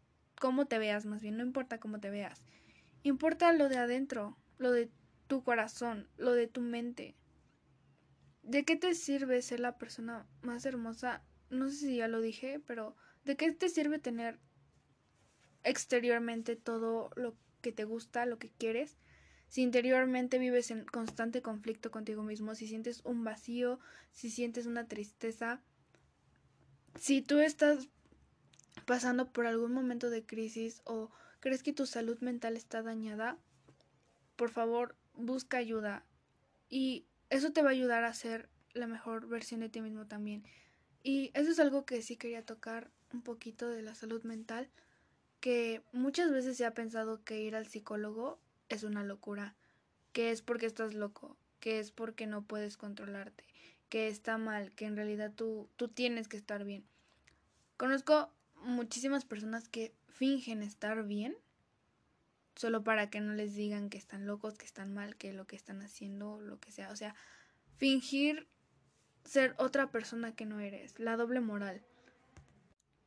cómo 0.41 0.67
te 0.67 0.79
veas 0.79 1.07
más 1.07 1.21
bien. 1.21 1.37
No 1.37 1.43
importa 1.43 1.79
cómo 1.79 2.01
te 2.01 2.11
veas. 2.11 2.45
Importa 3.03 3.53
lo 3.53 3.69
de 3.69 3.79
adentro. 3.79 4.37
Lo 4.59 4.71
de 4.71 4.91
tu 5.27 5.43
corazón. 5.43 6.09
Lo 6.17 6.33
de 6.33 6.47
tu 6.47 6.61
mente. 6.61 7.17
¿De 8.43 8.65
qué 8.65 8.77
te 8.77 8.95
sirve 8.95 9.43
ser 9.43 9.61
la 9.61 9.77
persona 9.77 10.27
más 10.41 10.65
hermosa 10.65 11.23
no 11.51 11.69
sé 11.69 11.77
si 11.77 11.97
ya 11.97 12.09
lo 12.09 12.21
dije, 12.21 12.61
pero 12.67 12.97
¿de 13.25 13.37
qué 13.37 13.53
te 13.53 13.69
sirve 13.69 13.99
tener 13.99 14.39
exteriormente 15.65 16.57
todo 16.57 17.11
lo 17.17 17.37
que 17.61 17.73
te 17.73 17.85
gusta, 17.85 18.27
lo 18.27 18.39
que 18.39 18.51
quieres? 18.51 18.97
Si 19.49 19.63
interiormente 19.63 20.39
vives 20.39 20.71
en 20.71 20.85
constante 20.85 21.41
conflicto 21.41 21.91
contigo 21.91 22.23
mismo, 22.23 22.55
si 22.55 22.67
sientes 22.67 23.01
un 23.05 23.25
vacío, 23.25 23.81
si 24.13 24.31
sientes 24.31 24.67
una 24.67 24.87
tristeza, 24.87 25.63
si 26.99 27.23
tú 27.23 27.39
estás 27.39 27.89
pasando 28.85 29.33
por 29.33 29.47
algún 29.47 29.73
momento 29.73 30.11
de 30.11 30.25
crisis 30.25 30.83
o 30.85 31.11
crees 31.41 31.63
que 31.63 31.73
tu 31.73 31.87
salud 31.87 32.19
mental 32.21 32.57
está 32.57 32.83
dañada, 32.83 33.39
por 34.37 34.51
favor, 34.51 34.97
busca 35.15 35.57
ayuda 35.57 36.05
y 36.69 37.07
eso 37.31 37.53
te 37.53 37.63
va 37.63 37.71
a 37.71 37.73
ayudar 37.73 38.05
a 38.05 38.13
ser 38.15 38.49
la 38.73 38.87
mejor 38.87 39.29
versión 39.29 39.61
de 39.61 39.69
ti 39.69 39.81
mismo 39.81 40.07
también. 40.07 40.45
Y 41.09 41.31
eso 41.33 41.51
es 41.53 41.59
algo 41.59 41.87
que 41.87 42.03
sí 42.03 42.17
quería 42.17 42.45
tocar 42.45 42.91
un 43.15 43.23
poquito 43.23 43.67
de 43.71 43.81
la 43.81 43.95
salud 43.95 44.23
mental, 44.25 44.69
que 45.41 45.81
muchas 45.91 46.31
veces 46.31 46.59
se 46.59 46.67
ha 46.67 46.75
pensado 46.75 47.25
que 47.25 47.41
ir 47.41 47.57
al 47.57 47.67
psicólogo 47.67 48.39
es 48.69 48.83
una 48.83 49.03
locura, 49.03 49.55
que 50.13 50.31
es 50.31 50.43
porque 50.43 50.67
estás 50.67 50.93
loco, 50.93 51.39
que 51.61 51.79
es 51.79 51.93
porque 51.93 52.27
no 52.27 52.43
puedes 52.43 52.77
controlarte, 52.77 53.45
que 53.89 54.09
está 54.09 54.37
mal, 54.37 54.71
que 54.73 54.85
en 54.85 54.97
realidad 54.97 55.33
tú, 55.35 55.71
tú 55.77 55.89
tienes 55.89 56.29
que 56.29 56.37
estar 56.37 56.63
bien. 56.65 56.85
Conozco 57.79 58.31
muchísimas 58.57 59.25
personas 59.25 59.67
que 59.67 59.95
fingen 60.09 60.63
estar 60.63 61.05
bien 61.05 61.35
solo 62.55 62.85
para 62.85 63.09
que 63.09 63.23
no 63.23 63.33
les 63.33 63.55
digan 63.55 63.89
que 63.89 63.97
están 63.97 64.27
locos, 64.27 64.59
que 64.59 64.67
están 64.67 64.93
mal, 64.93 65.17
que 65.17 65.33
lo 65.33 65.47
que 65.47 65.57
están 65.57 65.81
haciendo, 65.81 66.39
lo 66.43 66.61
que 66.61 66.71
sea. 66.71 66.91
O 66.91 66.97
sea, 66.97 67.15
fingir 67.79 68.47
ser 69.29 69.55
otra 69.59 69.91
persona 69.91 70.35
que 70.35 70.47
no 70.47 70.59
eres, 70.61 70.99
la 70.99 71.17
doble 71.17 71.41
moral. 71.41 71.83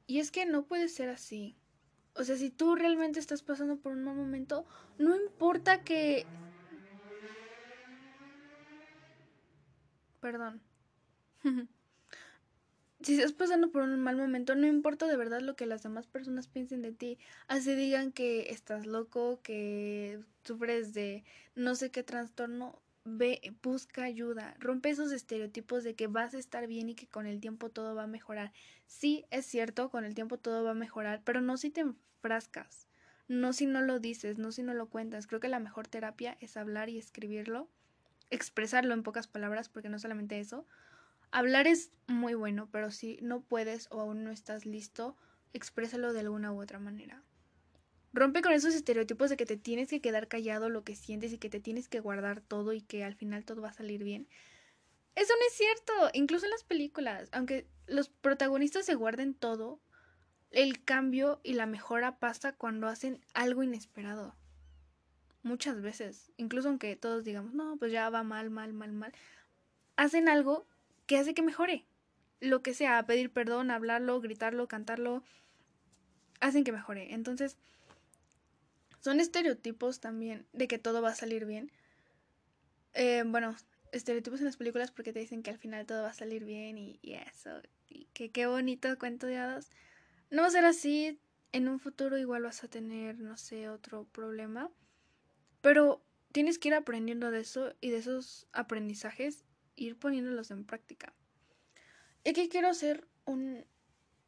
Y 0.07 0.19
es 0.19 0.31
que 0.31 0.45
no 0.45 0.63
puede 0.63 0.87
ser 0.87 1.09
así. 1.09 1.55
O 2.15 2.23
sea, 2.23 2.35
si 2.35 2.49
tú 2.49 2.75
realmente 2.75 3.19
estás 3.19 3.41
pasando 3.41 3.77
por 3.77 3.93
un 3.93 4.03
mal 4.03 4.15
momento, 4.15 4.65
no 4.97 5.15
importa 5.15 5.83
que... 5.83 6.25
Perdón. 10.19 10.61
si 13.01 13.15
estás 13.15 13.31
pasando 13.33 13.71
por 13.71 13.81
un 13.81 13.99
mal 13.99 14.17
momento, 14.17 14.53
no 14.55 14.67
importa 14.67 15.07
de 15.07 15.17
verdad 15.17 15.41
lo 15.41 15.55
que 15.55 15.65
las 15.65 15.81
demás 15.81 16.05
personas 16.07 16.47
piensen 16.47 16.81
de 16.81 16.91
ti. 16.91 17.17
Así 17.47 17.73
digan 17.73 18.11
que 18.11 18.51
estás 18.51 18.85
loco, 18.85 19.39
que 19.41 20.19
sufres 20.43 20.93
de 20.93 21.23
no 21.55 21.75
sé 21.75 21.89
qué 21.89 22.03
trastorno 22.03 22.79
ve, 23.03 23.55
busca 23.63 24.03
ayuda, 24.03 24.55
rompe 24.59 24.89
esos 24.89 25.11
estereotipos 25.11 25.83
de 25.83 25.95
que 25.95 26.07
vas 26.07 26.33
a 26.33 26.39
estar 26.39 26.67
bien 26.67 26.89
y 26.89 26.95
que 26.95 27.07
con 27.07 27.25
el 27.27 27.39
tiempo 27.39 27.69
todo 27.69 27.95
va 27.95 28.03
a 28.03 28.07
mejorar. 28.07 28.51
Sí, 28.87 29.25
es 29.31 29.45
cierto, 29.45 29.89
con 29.89 30.05
el 30.05 30.13
tiempo 30.15 30.37
todo 30.37 30.63
va 30.63 30.71
a 30.71 30.75
mejorar, 30.75 31.21
pero 31.23 31.41
no 31.41 31.57
si 31.57 31.71
te 31.71 31.81
enfrascas, 31.81 32.87
no 33.27 33.53
si 33.53 33.65
no 33.65 33.81
lo 33.81 33.99
dices, 33.99 34.37
no 34.37 34.51
si 34.51 34.63
no 34.63 34.73
lo 34.73 34.89
cuentas. 34.89 35.27
Creo 35.27 35.39
que 35.39 35.47
la 35.47 35.59
mejor 35.59 35.87
terapia 35.87 36.37
es 36.39 36.57
hablar 36.57 36.89
y 36.89 36.97
escribirlo, 36.97 37.69
expresarlo 38.29 38.93
en 38.93 39.03
pocas 39.03 39.27
palabras, 39.27 39.69
porque 39.69 39.89
no 39.89 39.99
solamente 39.99 40.39
eso. 40.39 40.67
Hablar 41.31 41.67
es 41.67 41.91
muy 42.07 42.33
bueno, 42.33 42.69
pero 42.71 42.91
si 42.91 43.17
no 43.21 43.41
puedes 43.41 43.87
o 43.91 44.01
aún 44.01 44.23
no 44.23 44.31
estás 44.31 44.65
listo, 44.65 45.17
exprésalo 45.53 46.13
de 46.13 46.21
alguna 46.21 46.51
u 46.51 46.61
otra 46.61 46.79
manera. 46.79 47.23
Rompe 48.13 48.41
con 48.41 48.51
esos 48.51 48.75
estereotipos 48.75 49.29
de 49.29 49.37
que 49.37 49.45
te 49.45 49.57
tienes 49.57 49.89
que 49.89 50.01
quedar 50.01 50.27
callado 50.27 50.69
lo 50.69 50.83
que 50.83 50.95
sientes 50.95 51.31
y 51.31 51.37
que 51.37 51.49
te 51.49 51.61
tienes 51.61 51.87
que 51.87 52.01
guardar 52.01 52.41
todo 52.41 52.73
y 52.73 52.81
que 52.81 53.03
al 53.03 53.15
final 53.15 53.45
todo 53.45 53.61
va 53.61 53.69
a 53.69 53.73
salir 53.73 54.03
bien. 54.03 54.27
Eso 55.15 55.33
no 55.39 55.45
es 55.47 55.53
cierto, 55.53 55.93
incluso 56.13 56.45
en 56.45 56.51
las 56.51 56.63
películas, 56.63 57.29
aunque 57.31 57.67
los 57.87 58.09
protagonistas 58.09 58.85
se 58.85 58.95
guarden 58.95 59.33
todo, 59.33 59.79
el 60.51 60.83
cambio 60.83 61.39
y 61.43 61.53
la 61.53 61.65
mejora 61.65 62.17
pasa 62.17 62.53
cuando 62.53 62.87
hacen 62.87 63.19
algo 63.33 63.63
inesperado. 63.63 64.35
Muchas 65.43 65.81
veces, 65.81 66.31
incluso 66.37 66.69
aunque 66.69 66.95
todos 66.95 67.23
digamos, 67.23 67.53
no, 67.53 67.77
pues 67.77 67.91
ya 67.91 68.09
va 68.09 68.23
mal, 68.23 68.49
mal, 68.49 68.73
mal, 68.73 68.91
mal, 68.91 69.13
hacen 69.95 70.29
algo 70.29 70.65
que 71.07 71.17
hace 71.17 71.33
que 71.33 71.41
mejore. 71.41 71.85
Lo 72.39 72.61
que 72.61 72.73
sea, 72.73 73.05
pedir 73.05 73.31
perdón, 73.31 73.71
hablarlo, 73.71 74.19
gritarlo, 74.19 74.67
cantarlo, 74.67 75.23
hacen 76.39 76.63
que 76.63 76.71
mejore. 76.71 77.13
Entonces, 77.13 77.57
son 79.01 79.19
estereotipos 79.19 79.99
también 79.99 80.45
de 80.53 80.67
que 80.67 80.77
todo 80.77 81.01
va 81.01 81.09
a 81.09 81.15
salir 81.15 81.45
bien. 81.45 81.71
Eh, 82.93 83.23
bueno, 83.25 83.55
estereotipos 83.91 84.39
en 84.39 84.45
las 84.45 84.57
películas 84.57 84.91
porque 84.91 85.11
te 85.11 85.19
dicen 85.19 85.41
que 85.41 85.49
al 85.49 85.57
final 85.57 85.85
todo 85.85 86.03
va 86.03 86.09
a 86.09 86.13
salir 86.13 86.45
bien 86.45 86.77
y, 86.77 86.99
eso. 87.03 87.61
Y 87.89 88.05
que 88.13 88.29
qué 88.29 88.45
bonito 88.45 88.97
cuento 88.99 89.25
de 89.25 89.37
hadas. 89.37 89.69
No 90.29 90.43
va 90.43 90.47
a 90.47 90.51
ser 90.51 90.65
así. 90.65 91.19
En 91.51 91.67
un 91.67 91.79
futuro 91.79 92.17
igual 92.17 92.43
vas 92.43 92.63
a 92.63 92.69
tener, 92.69 93.19
no 93.19 93.35
sé, 93.37 93.69
otro 93.69 94.05
problema. 94.05 94.69
Pero 95.61 96.01
tienes 96.31 96.59
que 96.59 96.69
ir 96.69 96.75
aprendiendo 96.75 97.31
de 97.31 97.41
eso 97.41 97.73
y 97.81 97.89
de 97.89 97.97
esos 97.97 98.47
aprendizajes, 98.53 99.43
ir 99.75 99.97
poniéndolos 99.97 100.51
en 100.51 100.63
práctica. 100.63 101.13
Y 102.23 102.29
aquí 102.29 102.47
quiero 102.49 102.69
hacer 102.69 103.05
un, 103.25 103.65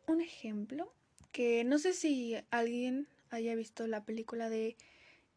un 0.07 0.19
ejemplo 0.19 0.93
que 1.31 1.63
no 1.63 1.77
sé 1.77 1.93
si 1.93 2.35
alguien 2.49 3.07
haya 3.33 3.55
visto 3.55 3.87
la 3.87 4.05
película 4.05 4.49
de 4.49 4.77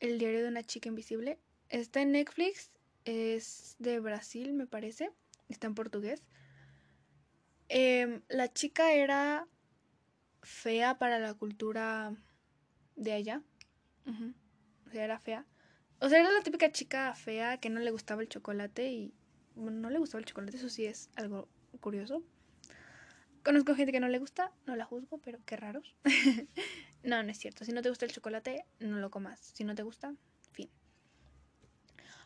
El 0.00 0.18
diario 0.18 0.42
de 0.42 0.48
una 0.48 0.62
chica 0.62 0.88
invisible. 0.88 1.38
Está 1.68 2.02
en 2.02 2.12
Netflix, 2.12 2.70
es 3.04 3.76
de 3.78 3.98
Brasil, 4.00 4.52
me 4.52 4.66
parece, 4.66 5.10
está 5.48 5.66
en 5.66 5.74
portugués. 5.74 6.22
Em, 7.68 8.22
la 8.28 8.52
chica 8.52 8.92
era 8.92 9.48
fea 10.42 10.98
para 10.98 11.18
la 11.18 11.34
cultura 11.34 12.14
de 12.94 13.12
allá. 13.12 13.42
O 14.86 14.90
sea, 14.90 15.04
era 15.04 15.18
fea. 15.18 15.46
O 16.00 16.08
sea, 16.08 16.20
era 16.20 16.30
la 16.30 16.42
típica 16.42 16.70
chica 16.70 17.14
fea 17.14 17.58
que 17.58 17.70
no 17.70 17.80
le 17.80 17.90
gustaba 17.90 18.22
el 18.22 18.28
chocolate 18.28 18.92
y... 18.92 19.14
Bueno, 19.54 19.80
no 19.80 19.90
le 19.90 19.98
gustaba 19.98 20.20
el 20.20 20.26
chocolate, 20.26 20.58
eso 20.58 20.68
sí 20.68 20.84
es 20.84 21.10
algo 21.16 21.48
curioso. 21.80 22.22
Conozco 23.42 23.74
gente 23.74 23.92
que 23.92 24.00
no 24.00 24.08
le 24.08 24.18
gusta, 24.18 24.52
no 24.66 24.76
la 24.76 24.84
juzgo, 24.84 25.18
pero 25.18 25.38
qué 25.46 25.56
raros. 25.56 25.96
no, 27.06 27.22
no 27.22 27.30
es 27.30 27.38
cierto. 27.38 27.64
Si 27.64 27.72
no 27.72 27.82
te 27.82 27.88
gusta 27.88 28.04
el 28.04 28.12
chocolate, 28.12 28.66
no 28.80 28.98
lo 28.98 29.10
comas. 29.10 29.40
Si 29.40 29.64
no 29.64 29.74
te 29.74 29.82
gusta, 29.82 30.14
fin. 30.52 30.68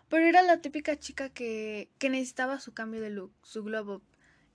Pero 0.08 0.24
era 0.24 0.42
la 0.42 0.60
típica 0.60 0.98
chica 0.98 1.28
que, 1.28 1.90
que 1.98 2.10
necesitaba 2.10 2.58
su 2.58 2.72
cambio 2.72 3.00
de 3.00 3.10
look, 3.10 3.32
su 3.42 3.62
globo. 3.62 4.02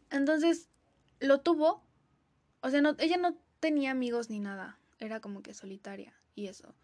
Entonces, 0.10 0.68
lo 1.20 1.42
tuvo. 1.42 1.84
O 2.62 2.70
sea, 2.70 2.82
no, 2.82 2.96
ella 2.98 3.18
no 3.18 3.38
tenía 3.60 3.92
amigos 3.92 4.30
ni 4.30 4.40
nada. 4.40 4.80
Era 5.00 5.20
como 5.20 5.44
que 5.44 5.54
solitaria 5.54 6.14
y 6.34 6.48
eso. 6.48 6.76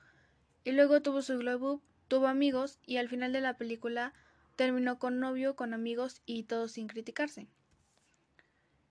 Y 0.63 0.71
luego 0.71 1.01
tuvo 1.01 1.21
su 1.21 1.37
glow 1.37 1.81
tuvo 2.07 2.27
amigos 2.27 2.77
y 2.85 2.97
al 2.97 3.07
final 3.07 3.31
de 3.31 3.39
la 3.39 3.57
película 3.57 4.13
terminó 4.57 4.99
con 4.99 5.19
novio, 5.19 5.55
con 5.55 5.73
amigos 5.73 6.21
y 6.25 6.43
todo 6.43 6.67
sin 6.67 6.87
criticarse. 6.87 7.47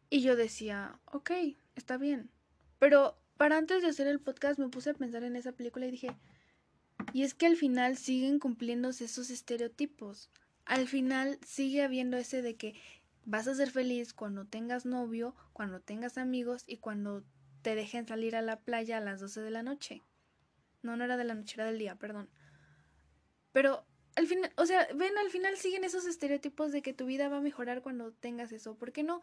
Y 0.09 0.23
yo 0.23 0.37
decía, 0.37 0.99
ok, 1.05 1.31
está 1.77 1.99
bien. 1.99 2.31
Pero 2.79 3.19
para 3.41 3.57
antes 3.57 3.81
de 3.81 3.89
hacer 3.89 4.07
el 4.07 4.21
podcast 4.21 4.59
me 4.59 4.69
puse 4.69 4.91
a 4.91 4.95
pensar 4.95 5.25
en 5.25 5.35
esa 5.35 5.53
película 5.53 5.87
y 5.87 5.91
dije, 5.91 6.15
y 7.15 7.23
es 7.23 7.33
que 7.33 7.47
al 7.47 7.57
final 7.57 7.97
siguen 7.97 8.39
cumpliéndose 8.39 9.07
esos 9.07 9.31
estereotipos. 9.31 10.29
Al 10.67 10.87
final 10.87 11.39
sigue 11.43 11.83
habiendo 11.83 12.19
ese 12.19 12.43
de 12.43 12.57
que 12.57 12.79
vas 13.25 13.49
a 13.49 13.55
ser 13.55 13.71
feliz 13.71 14.13
cuando 14.13 14.45
tengas 14.45 14.85
novio, 14.85 15.35
cuando 15.55 15.81
tengas 15.81 16.19
amigos 16.19 16.65
y 16.67 16.77
cuando 16.77 17.25
te 17.63 17.75
dejen 17.75 18.07
salir 18.07 18.37
a 18.37 18.43
la 18.43 18.61
playa 18.61 18.99
a 18.99 19.01
las 19.01 19.21
12 19.21 19.41
de 19.41 19.51
la 19.51 19.63
noche. 19.63 20.03
No, 20.83 20.99
no 20.99 21.05
era 21.05 21.17
de 21.17 21.25
la 21.25 21.35
noche, 21.35 21.55
era 21.57 21.65
del 21.65 21.79
día, 21.79 21.95
perdón. 21.95 22.29
Pero 23.53 23.87
al 24.17 24.27
final, 24.27 24.53
o 24.59 24.67
sea, 24.67 24.87
ven, 24.95 25.17
al 25.17 25.31
final 25.31 25.57
siguen 25.57 25.85
esos 25.85 26.05
estereotipos 26.05 26.73
de 26.73 26.83
que 26.83 26.93
tu 26.93 27.07
vida 27.07 27.31
va 27.31 27.39
a 27.39 27.41
mejorar 27.41 27.81
cuando 27.81 28.13
tengas 28.13 28.53
eso. 28.53 28.77
¿Por 28.77 28.93
qué 28.93 29.03
no? 29.03 29.23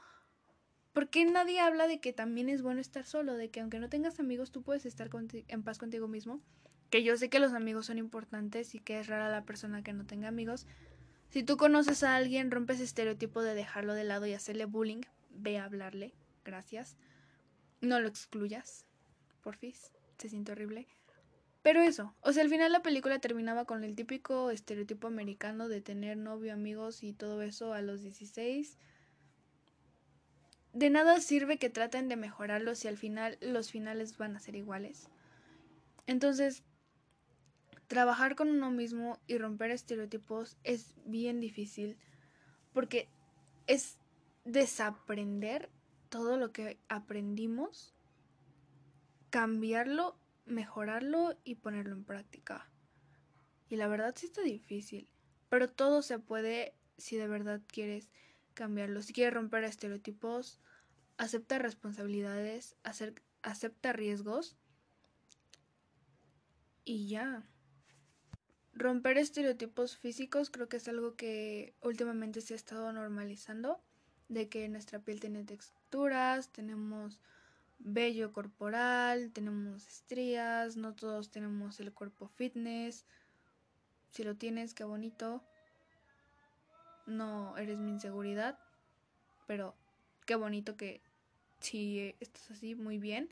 ¿Por 0.98 1.10
qué 1.10 1.26
nadie 1.26 1.60
habla 1.60 1.86
de 1.86 2.00
que 2.00 2.12
también 2.12 2.50
es 2.50 2.64
bueno 2.64 2.82
estar 2.82 3.06
solo? 3.06 3.36
De 3.36 3.52
que 3.52 3.60
aunque 3.60 3.78
no 3.78 3.88
tengas 3.88 4.20
amigos, 4.20 4.50
tú 4.50 4.64
puedes 4.64 4.84
estar 4.88 5.12
en 5.48 5.62
paz 5.62 5.78
contigo 5.78 6.08
mismo. 6.08 6.42
Que 6.90 7.04
yo 7.04 7.16
sé 7.18 7.30
que 7.30 7.38
los 7.38 7.54
amigos 7.54 7.86
son 7.86 8.00
importantes 8.00 8.74
y 8.74 8.80
que 8.80 9.00
es 9.00 9.06
rara 9.06 9.30
la 9.30 9.46
persona 9.46 9.84
que 9.84 9.94
no 9.94 10.08
tenga 10.08 10.28
amigos. 10.28 10.66
Si 11.30 11.44
tú 11.44 11.56
conoces 11.56 12.02
a 12.02 12.16
alguien, 12.16 12.50
rompes 12.50 12.80
estereotipo 12.80 13.44
de 13.44 13.54
dejarlo 13.54 13.94
de 13.94 14.06
lado 14.06 14.26
y 14.26 14.34
hacerle 14.34 14.66
bullying, 14.66 15.02
ve 15.30 15.60
a 15.60 15.66
hablarle. 15.66 16.16
Gracias. 16.44 16.98
No 17.80 18.00
lo 18.00 18.08
excluyas. 18.08 18.84
Porfis. 19.44 19.94
Se 20.18 20.30
siente 20.30 20.54
horrible. 20.54 20.88
Pero 21.62 21.80
eso, 21.80 22.16
o 22.22 22.32
sea, 22.34 22.42
al 22.42 22.50
final 22.50 22.72
la 22.72 22.82
película 22.82 23.20
terminaba 23.20 23.66
con 23.66 23.84
el 23.84 23.94
típico 23.94 24.50
estereotipo 24.50 25.06
americano 25.06 25.68
de 25.68 25.80
tener 25.80 26.18
novio, 26.18 26.54
amigos 26.54 27.04
y 27.04 27.14
todo 27.14 27.44
eso 27.44 27.74
a 27.74 27.84
los 27.84 28.02
16. 28.02 28.80
De 30.78 30.92
nada 30.92 31.20
sirve 31.22 31.58
que 31.58 31.72
traten 31.72 32.08
de 32.08 32.18
mejorarlo 32.18 32.76
si 32.76 32.88
al 32.88 32.98
final 32.98 33.40
los 33.42 33.72
finales 33.72 34.16
van 34.16 34.36
a 34.36 34.40
ser 34.40 34.56
iguales. 34.56 35.10
Entonces, 36.06 36.62
trabajar 37.88 38.36
con 38.36 38.52
uno 38.52 38.70
mismo 38.70 39.18
y 39.26 39.40
romper 39.40 39.72
estereotipos 39.72 40.56
es 40.64 40.94
bien 41.04 41.40
difícil 41.40 41.98
porque 42.74 43.10
es 43.66 43.98
desaprender 44.46 45.72
todo 46.10 46.38
lo 46.38 46.52
que 46.52 46.78
aprendimos, 46.90 47.96
cambiarlo 49.32 50.16
mejorarlo 50.46 51.36
y 51.44 51.56
ponerlo 51.56 51.94
en 51.94 52.04
práctica. 52.04 52.70
Y 53.68 53.78
la 53.78 53.88
verdad 53.88 54.14
sí 54.16 54.28
está 54.28 54.44
difícil, 54.44 55.10
pero 55.50 55.72
todo 55.72 56.04
se 56.04 56.20
puede 56.20 56.76
si 57.00 57.18
de 57.18 57.28
verdad 57.28 57.62
quieres 57.66 58.12
cambiarlo. 58.54 59.02
Si 59.02 59.12
quieres 59.12 59.34
romper 59.34 59.64
estereotipos, 59.64 60.60
acepta 61.18 61.60
responsabilidades, 61.60 62.76
acepta 63.42 63.94
riesgos 63.94 64.58
y 66.86 67.08
ya. 67.08 67.44
Romper 68.74 69.18
estereotipos 69.18 69.98
físicos 69.98 70.52
creo 70.52 70.70
que 70.70 70.78
es 70.78 70.88
algo 70.88 71.16
que 71.16 71.76
últimamente 71.82 72.42
se 72.42 72.54
ha 72.54 72.58
estado 72.58 72.92
normalizando, 72.94 73.82
de 74.30 74.50
que 74.50 74.70
nuestra 74.70 75.00
piel 75.00 75.20
tiene 75.20 75.44
texturas, 75.44 76.52
tenemos 76.52 77.20
vello 77.80 78.34
corporal, 78.34 79.32
tenemos 79.32 79.88
estrías, 79.88 80.78
no 80.78 80.94
todos 80.94 81.32
tenemos 81.32 81.80
el 81.80 81.94
cuerpo 81.94 82.28
fitness. 82.28 83.06
Si 84.12 84.24
lo 84.24 84.36
tienes, 84.36 84.74
qué 84.74 84.84
bonito. 84.84 85.44
No 87.06 87.58
eres 87.58 87.78
mi 87.80 87.92
inseguridad, 87.92 88.60
pero 89.48 89.76
qué 90.26 90.36
bonito 90.36 90.76
que 90.76 91.02
si 91.60 92.16
estás 92.20 92.52
así, 92.52 92.76
muy 92.76 92.98
bien. 92.98 93.30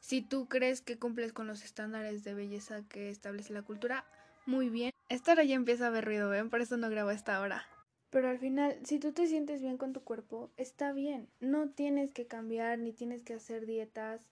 Si 0.00 0.22
tú 0.22 0.46
crees 0.46 0.80
que 0.80 0.98
cumples 0.98 1.32
con 1.32 1.46
los 1.46 1.64
estándares 1.64 2.24
de 2.24 2.34
belleza 2.34 2.82
que 2.88 3.10
establece 3.10 3.52
la 3.52 3.62
cultura, 3.62 4.04
muy 4.46 4.70
bien. 4.70 4.92
Esta 5.08 5.32
hora 5.32 5.44
ya 5.44 5.56
empieza 5.56 5.84
a 5.84 5.88
haber 5.88 6.04
ruido, 6.04 6.30
¿ven? 6.30 6.48
Por 6.50 6.60
eso 6.60 6.76
no 6.76 6.88
grabo 6.88 7.10
esta 7.10 7.40
hora. 7.40 7.66
Pero 8.10 8.28
al 8.28 8.38
final, 8.38 8.78
si 8.84 8.98
tú 8.98 9.12
te 9.12 9.26
sientes 9.26 9.60
bien 9.60 9.76
con 9.76 9.92
tu 9.92 10.00
cuerpo, 10.00 10.50
está 10.56 10.92
bien. 10.92 11.28
No 11.40 11.68
tienes 11.68 12.14
que 12.14 12.26
cambiar, 12.26 12.78
ni 12.78 12.92
tienes 12.92 13.22
que 13.22 13.34
hacer 13.34 13.66
dietas, 13.66 14.22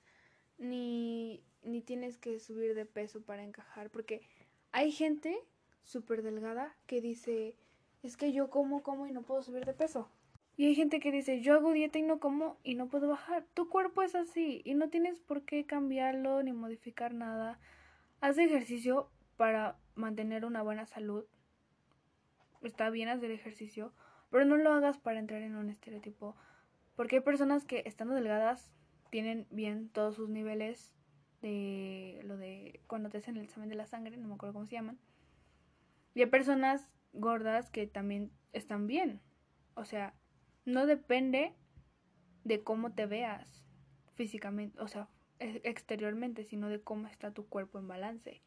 ni, 0.57 1.43
ni 1.63 1.83
tienes 1.83 2.17
que 2.17 2.41
subir 2.41 2.75
de 2.75 2.87
peso 2.87 3.21
para 3.21 3.43
encajar. 3.43 3.91
Porque 3.91 4.23
hay 4.73 4.93
gente 4.93 5.37
súper 5.85 6.23
delgada 6.23 6.75
que 6.87 7.03
dice, 7.03 7.55
es 8.03 8.17
que 8.17 8.33
yo 8.33 8.49
como, 8.49 8.83
como 8.83 9.07
y 9.07 9.13
no 9.13 9.23
puedo 9.23 9.43
subir 9.43 9.67
de 9.67 9.75
peso. 9.75 10.09
Y 10.57 10.67
hay 10.67 10.75
gente 10.75 11.01
que 11.01 11.13
dice, 11.13 11.41
yo 11.41 11.55
hago 11.55 11.73
dieta 11.73 11.99
y 11.99 12.03
no 12.03 12.19
como 12.19 12.59
y 12.63 12.75
no 12.75 12.89
puedo 12.89 13.09
bajar. 13.09 13.45
Tu 13.55 13.69
cuerpo 13.69 14.03
es 14.03 14.15
así 14.15 14.63
y 14.65 14.75
no 14.75 14.89
tienes 14.89 15.21
por 15.21 15.45
qué 15.45 15.67
cambiarlo 15.67 16.43
ni 16.43 16.53
modificar 16.53 17.13
nada. 17.13 17.59
Haz 18.21 18.39
ejercicio 18.39 19.11
para 19.37 19.79
mantener 19.95 20.45
una 20.45 20.63
buena 20.63 20.87
salud 20.87 21.27
está 22.67 22.91
bien 22.91 23.09
hacer 23.09 23.31
ejercicio, 23.31 23.93
pero 24.31 24.45
no 24.45 24.57
lo 24.57 24.73
hagas 24.73 24.99
para 24.99 25.19
entrar 25.19 25.43
en 25.43 25.57
un 25.57 25.71
estereotipo. 25.71 26.37
Porque 26.95 27.17
hay 27.17 27.23
personas 27.23 27.65
que 27.65 27.83
estando 27.87 28.15
delgadas 28.15 28.73
tienen 29.11 29.47
bien 29.51 29.89
todos 29.91 30.17
sus 30.17 30.29
niveles 30.29 30.95
de 31.43 32.21
lo 32.25 32.37
de 32.37 32.81
cuando 32.87 33.11
te 33.11 33.19
hacen 33.19 33.37
el 33.37 33.45
examen 33.45 33.69
de 33.69 33.77
la 33.77 33.87
sangre, 33.87 34.17
no 34.17 34.29
me 34.29 34.35
acuerdo 34.35 34.55
cómo 34.55 34.67
se 34.67 34.75
llaman. 34.75 34.99
Y 36.15 36.21
hay 36.21 36.27
personas 36.27 36.89
gordas 37.13 37.71
que 37.71 37.87
también 37.87 38.33
están 38.53 38.87
bien. 38.87 39.21
O 39.75 39.85
sea, 39.85 40.15
no 40.67 40.85
depende 40.85 41.55
de 42.45 42.63
cómo 42.63 42.93
te 42.93 43.07
veas 43.07 43.65
físicamente, 44.15 44.79
o 44.81 44.89
sea, 44.89 45.09
exteriormente, 45.39 46.45
sino 46.45 46.69
de 46.69 46.83
cómo 46.83 47.09
está 47.09 47.33
tu 47.33 47.47
cuerpo 47.47 47.79
en 47.79 47.89
balance. 47.89 48.43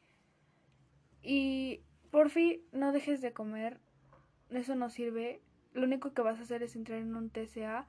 Y 1.24 1.82
por 2.12 2.30
fin 2.30 2.62
no 2.72 2.92
dejes 2.92 3.22
de 3.22 3.34
comer 3.34 3.80
eso 4.50 4.76
no 4.76 4.90
sirve. 4.90 5.42
Lo 5.74 5.84
único 5.84 6.14
que 6.14 6.22
vas 6.22 6.40
a 6.40 6.44
hacer 6.44 6.64
es 6.64 6.76
entrar 6.76 7.00
en 7.00 7.16
un 7.16 7.30
TCA 7.30 7.88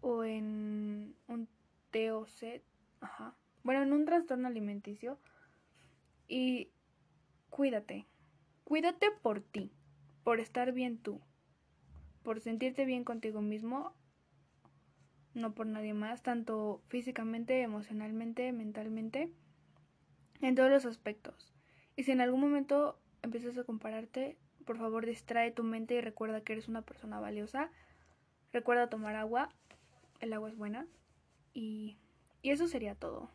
o 0.00 0.24
en 0.24 1.16
un 1.26 1.48
TOC, 1.90 2.62
ajá. 3.00 3.34
Bueno, 3.62 3.82
en 3.82 3.92
un 3.92 4.04
trastorno 4.04 4.48
alimenticio. 4.48 5.18
Y 6.28 6.70
cuídate. 7.48 8.06
Cuídate 8.64 9.10
por 9.22 9.40
ti, 9.40 9.72
por 10.24 10.40
estar 10.40 10.72
bien 10.72 10.98
tú, 10.98 11.20
por 12.24 12.40
sentirte 12.40 12.84
bien 12.84 13.04
contigo 13.04 13.40
mismo, 13.42 13.92
no 15.34 15.54
por 15.54 15.66
nadie 15.66 15.94
más, 15.94 16.22
tanto 16.22 16.82
físicamente, 16.88 17.60
emocionalmente, 17.60 18.50
mentalmente, 18.52 19.30
en 20.40 20.54
todos 20.56 20.70
los 20.70 20.86
aspectos. 20.86 21.52
Y 21.96 22.02
si 22.02 22.12
en 22.12 22.20
algún 22.20 22.40
momento 22.40 22.98
empiezas 23.22 23.56
a 23.58 23.64
compararte, 23.64 24.36
por 24.64 24.78
favor, 24.78 25.06
distrae 25.06 25.52
tu 25.52 25.62
mente 25.62 25.94
y 25.94 26.00
recuerda 26.00 26.40
que 26.40 26.54
eres 26.54 26.68
una 26.68 26.82
persona 26.82 27.20
valiosa. 27.20 27.70
Recuerda 28.52 28.88
tomar 28.88 29.14
agua. 29.16 29.50
El 30.20 30.32
agua 30.32 30.48
es 30.48 30.56
buena. 30.56 30.86
Y, 31.52 31.98
y 32.42 32.50
eso 32.50 32.66
sería 32.66 32.94
todo. 32.94 33.30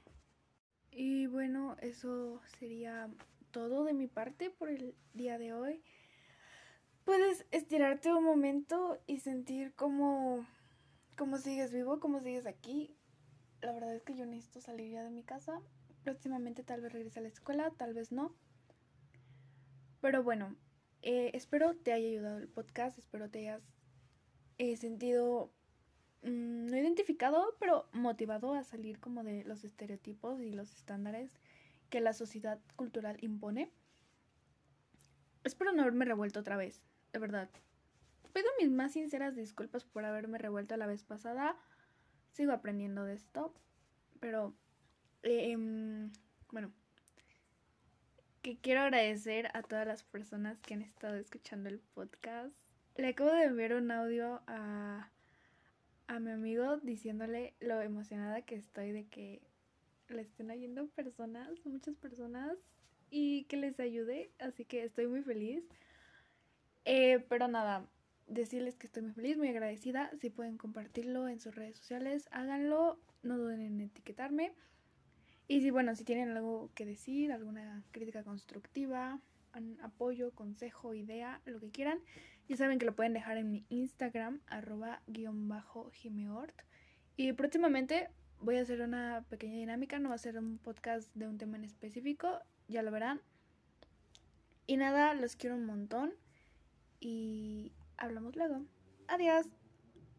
Y 0.92 1.28
bueno, 1.28 1.78
eso 1.82 2.42
sería 2.58 3.10
todo 3.52 3.84
de 3.84 3.94
mi 3.94 4.08
parte 4.08 4.50
por 4.50 4.70
el 4.70 4.96
día 5.14 5.38
de 5.38 5.54
hoy. 5.54 5.84
Puedes 7.10 7.44
estirarte 7.50 8.14
un 8.14 8.24
momento 8.24 9.00
y 9.08 9.18
sentir 9.18 9.74
cómo, 9.74 10.46
cómo 11.18 11.40
sigues 11.40 11.74
vivo, 11.74 12.00
cómo 12.00 12.20
sigues 12.20 12.46
aquí. 12.46 12.96
la 13.62 13.74
verdad 13.74 13.96
es 13.96 14.04
que 14.04 14.16
yo 14.16 14.28
necesito 14.28 14.62
salir 14.62 14.92
ya 14.92 15.04
de 15.04 15.10
mi 15.10 15.24
casa. 15.24 15.60
Próximamente 16.04 16.64
tal 16.64 16.82
vez 16.82 16.94
regrese 16.94 17.18
a 17.18 17.24
la 17.24 17.30
escuela, 17.30 17.72
tal 17.72 17.96
vez 17.96 18.12
no. 18.12 18.36
Pero 20.02 20.22
bueno, 20.22 20.56
eh, 21.02 21.32
espero 21.34 21.76
te 21.76 21.94
haya 21.94 22.10
ayudado 22.10 22.38
el 22.38 22.48
podcast, 22.48 23.00
espero 23.00 23.28
te 23.28 23.40
hayas 23.40 23.64
eh, 24.60 24.78
sentido 24.78 25.52
mm, 26.22 26.68
no 26.68 26.78
identificado, 26.78 27.56
pero 27.60 27.90
motivado 27.92 28.54
a 28.54 28.64
salir 28.64 29.00
como 29.00 29.24
de 29.24 29.44
los 29.46 29.64
estereotipos 29.64 30.42
y 30.42 30.52
los 30.52 30.72
estándares 30.76 31.40
que 31.90 32.02
la 32.02 32.14
sociedad 32.14 32.60
cultural 32.76 33.18
impone. 33.22 33.72
Espero 35.44 35.72
no 35.72 35.82
haberme 35.82 36.06
revuelto 36.06 36.42
otra 36.42 36.56
vez, 36.56 36.84
de 37.14 37.20
verdad. 37.20 37.50
Pido 38.34 38.48
mis 38.60 38.70
más 38.70 38.94
sinceras 38.94 39.36
disculpas 39.36 39.84
por 39.84 40.06
haberme 40.06 40.38
revuelto 40.38 40.78
la 40.78 40.88
vez 40.88 41.04
pasada. 41.04 41.56
Sigo 42.32 42.52
aprendiendo 42.52 43.04
de 43.04 43.16
esto, 43.16 43.54
pero 44.20 44.54
em, 45.24 46.12
bueno, 46.52 46.72
que 48.42 48.58
quiero 48.58 48.82
agradecer 48.82 49.50
a 49.54 49.64
todas 49.64 49.88
las 49.88 50.04
personas 50.04 50.60
que 50.60 50.76
han 50.76 50.82
estado 50.82 51.16
escuchando 51.16 51.70
el 51.70 51.80
podcast. 51.80 52.56
Le 52.96 53.08
acabo 53.08 53.32
de 53.32 53.44
enviar 53.44 53.74
un 53.74 53.92
audio 53.92 54.42
a, 54.48 55.10
a 56.08 56.20
mi 56.20 56.32
amigo 56.32 56.78
diciéndole 56.78 57.56
lo 57.60 57.82
emocionada 57.82 58.42
que 58.44 58.56
estoy 58.56 58.92
de 58.92 59.08
que 59.08 59.42
le 60.10 60.22
estén 60.22 60.52
oyendo 60.52 60.88
personas, 60.88 61.50
muchas 61.66 61.96
personas, 61.96 62.58
y 63.12 63.44
que 63.46 63.58
les 63.58 63.80
ayude. 63.80 64.32
Así 64.40 64.66
que 64.66 64.84
estoy 64.84 65.08
muy 65.08 65.22
feliz. 65.22 65.64
Eh, 66.92 67.24
pero 67.30 67.48
nada, 67.48 67.86
decirles 68.26 68.76
que 68.76 68.88
estoy 68.88 69.04
muy 69.04 69.12
feliz, 69.12 69.38
muy 69.38 69.48
agradecida. 69.48 70.10
Si 70.20 70.32
pueden 70.32 70.58
compartirlo 70.58 71.28
en 71.28 71.40
sus 71.40 71.54
redes 71.54 71.78
sociales, 71.78 72.28
háganlo. 72.32 72.98
No 73.22 73.38
duden 73.38 73.62
en 73.62 73.80
etiquetarme. 73.80 74.54
Y 75.48 75.62
si, 75.62 75.70
bueno, 75.70 75.96
si 75.96 76.04
tienen 76.04 76.30
algo 76.30 76.72
que 76.74 76.88
decir, 76.88 77.32
alguna 77.32 77.84
crítica 77.92 78.24
constructiva, 78.24 79.20
apoyo, 79.84 80.32
consejo, 80.32 80.96
idea, 80.96 81.42
lo 81.46 81.60
que 81.60 81.70
quieran, 81.70 82.00
ya 82.48 82.58
saben 82.58 82.80
que 82.80 82.86
lo 82.88 82.96
pueden 82.96 83.14
dejar 83.14 83.38
en 83.38 83.52
mi 83.52 83.66
Instagram, 83.70 84.42
arroba 84.48 85.04
guion 85.06 85.48
bajo 85.48 85.92
gimeort. 85.92 86.60
Y 87.18 87.34
próximamente 87.34 88.10
voy 88.40 88.58
a 88.58 88.62
hacer 88.62 88.82
una 88.82 89.24
pequeña 89.30 89.58
dinámica, 89.58 90.00
no 90.00 90.10
va 90.10 90.16
a 90.16 90.18
ser 90.18 90.40
un 90.40 90.58
podcast 90.58 91.14
de 91.14 91.28
un 91.28 91.38
tema 91.38 91.56
en 91.56 91.66
específico, 91.66 92.40
ya 92.68 92.82
lo 92.82 92.90
verán. 92.90 93.22
Y 94.66 94.78
nada, 94.78 95.14
los 95.14 95.36
quiero 95.36 95.56
un 95.56 95.68
montón 95.68 96.14
y 97.00 97.72
hablamos 97.98 98.36
luego. 98.36 98.62
Adiós. 99.08 99.46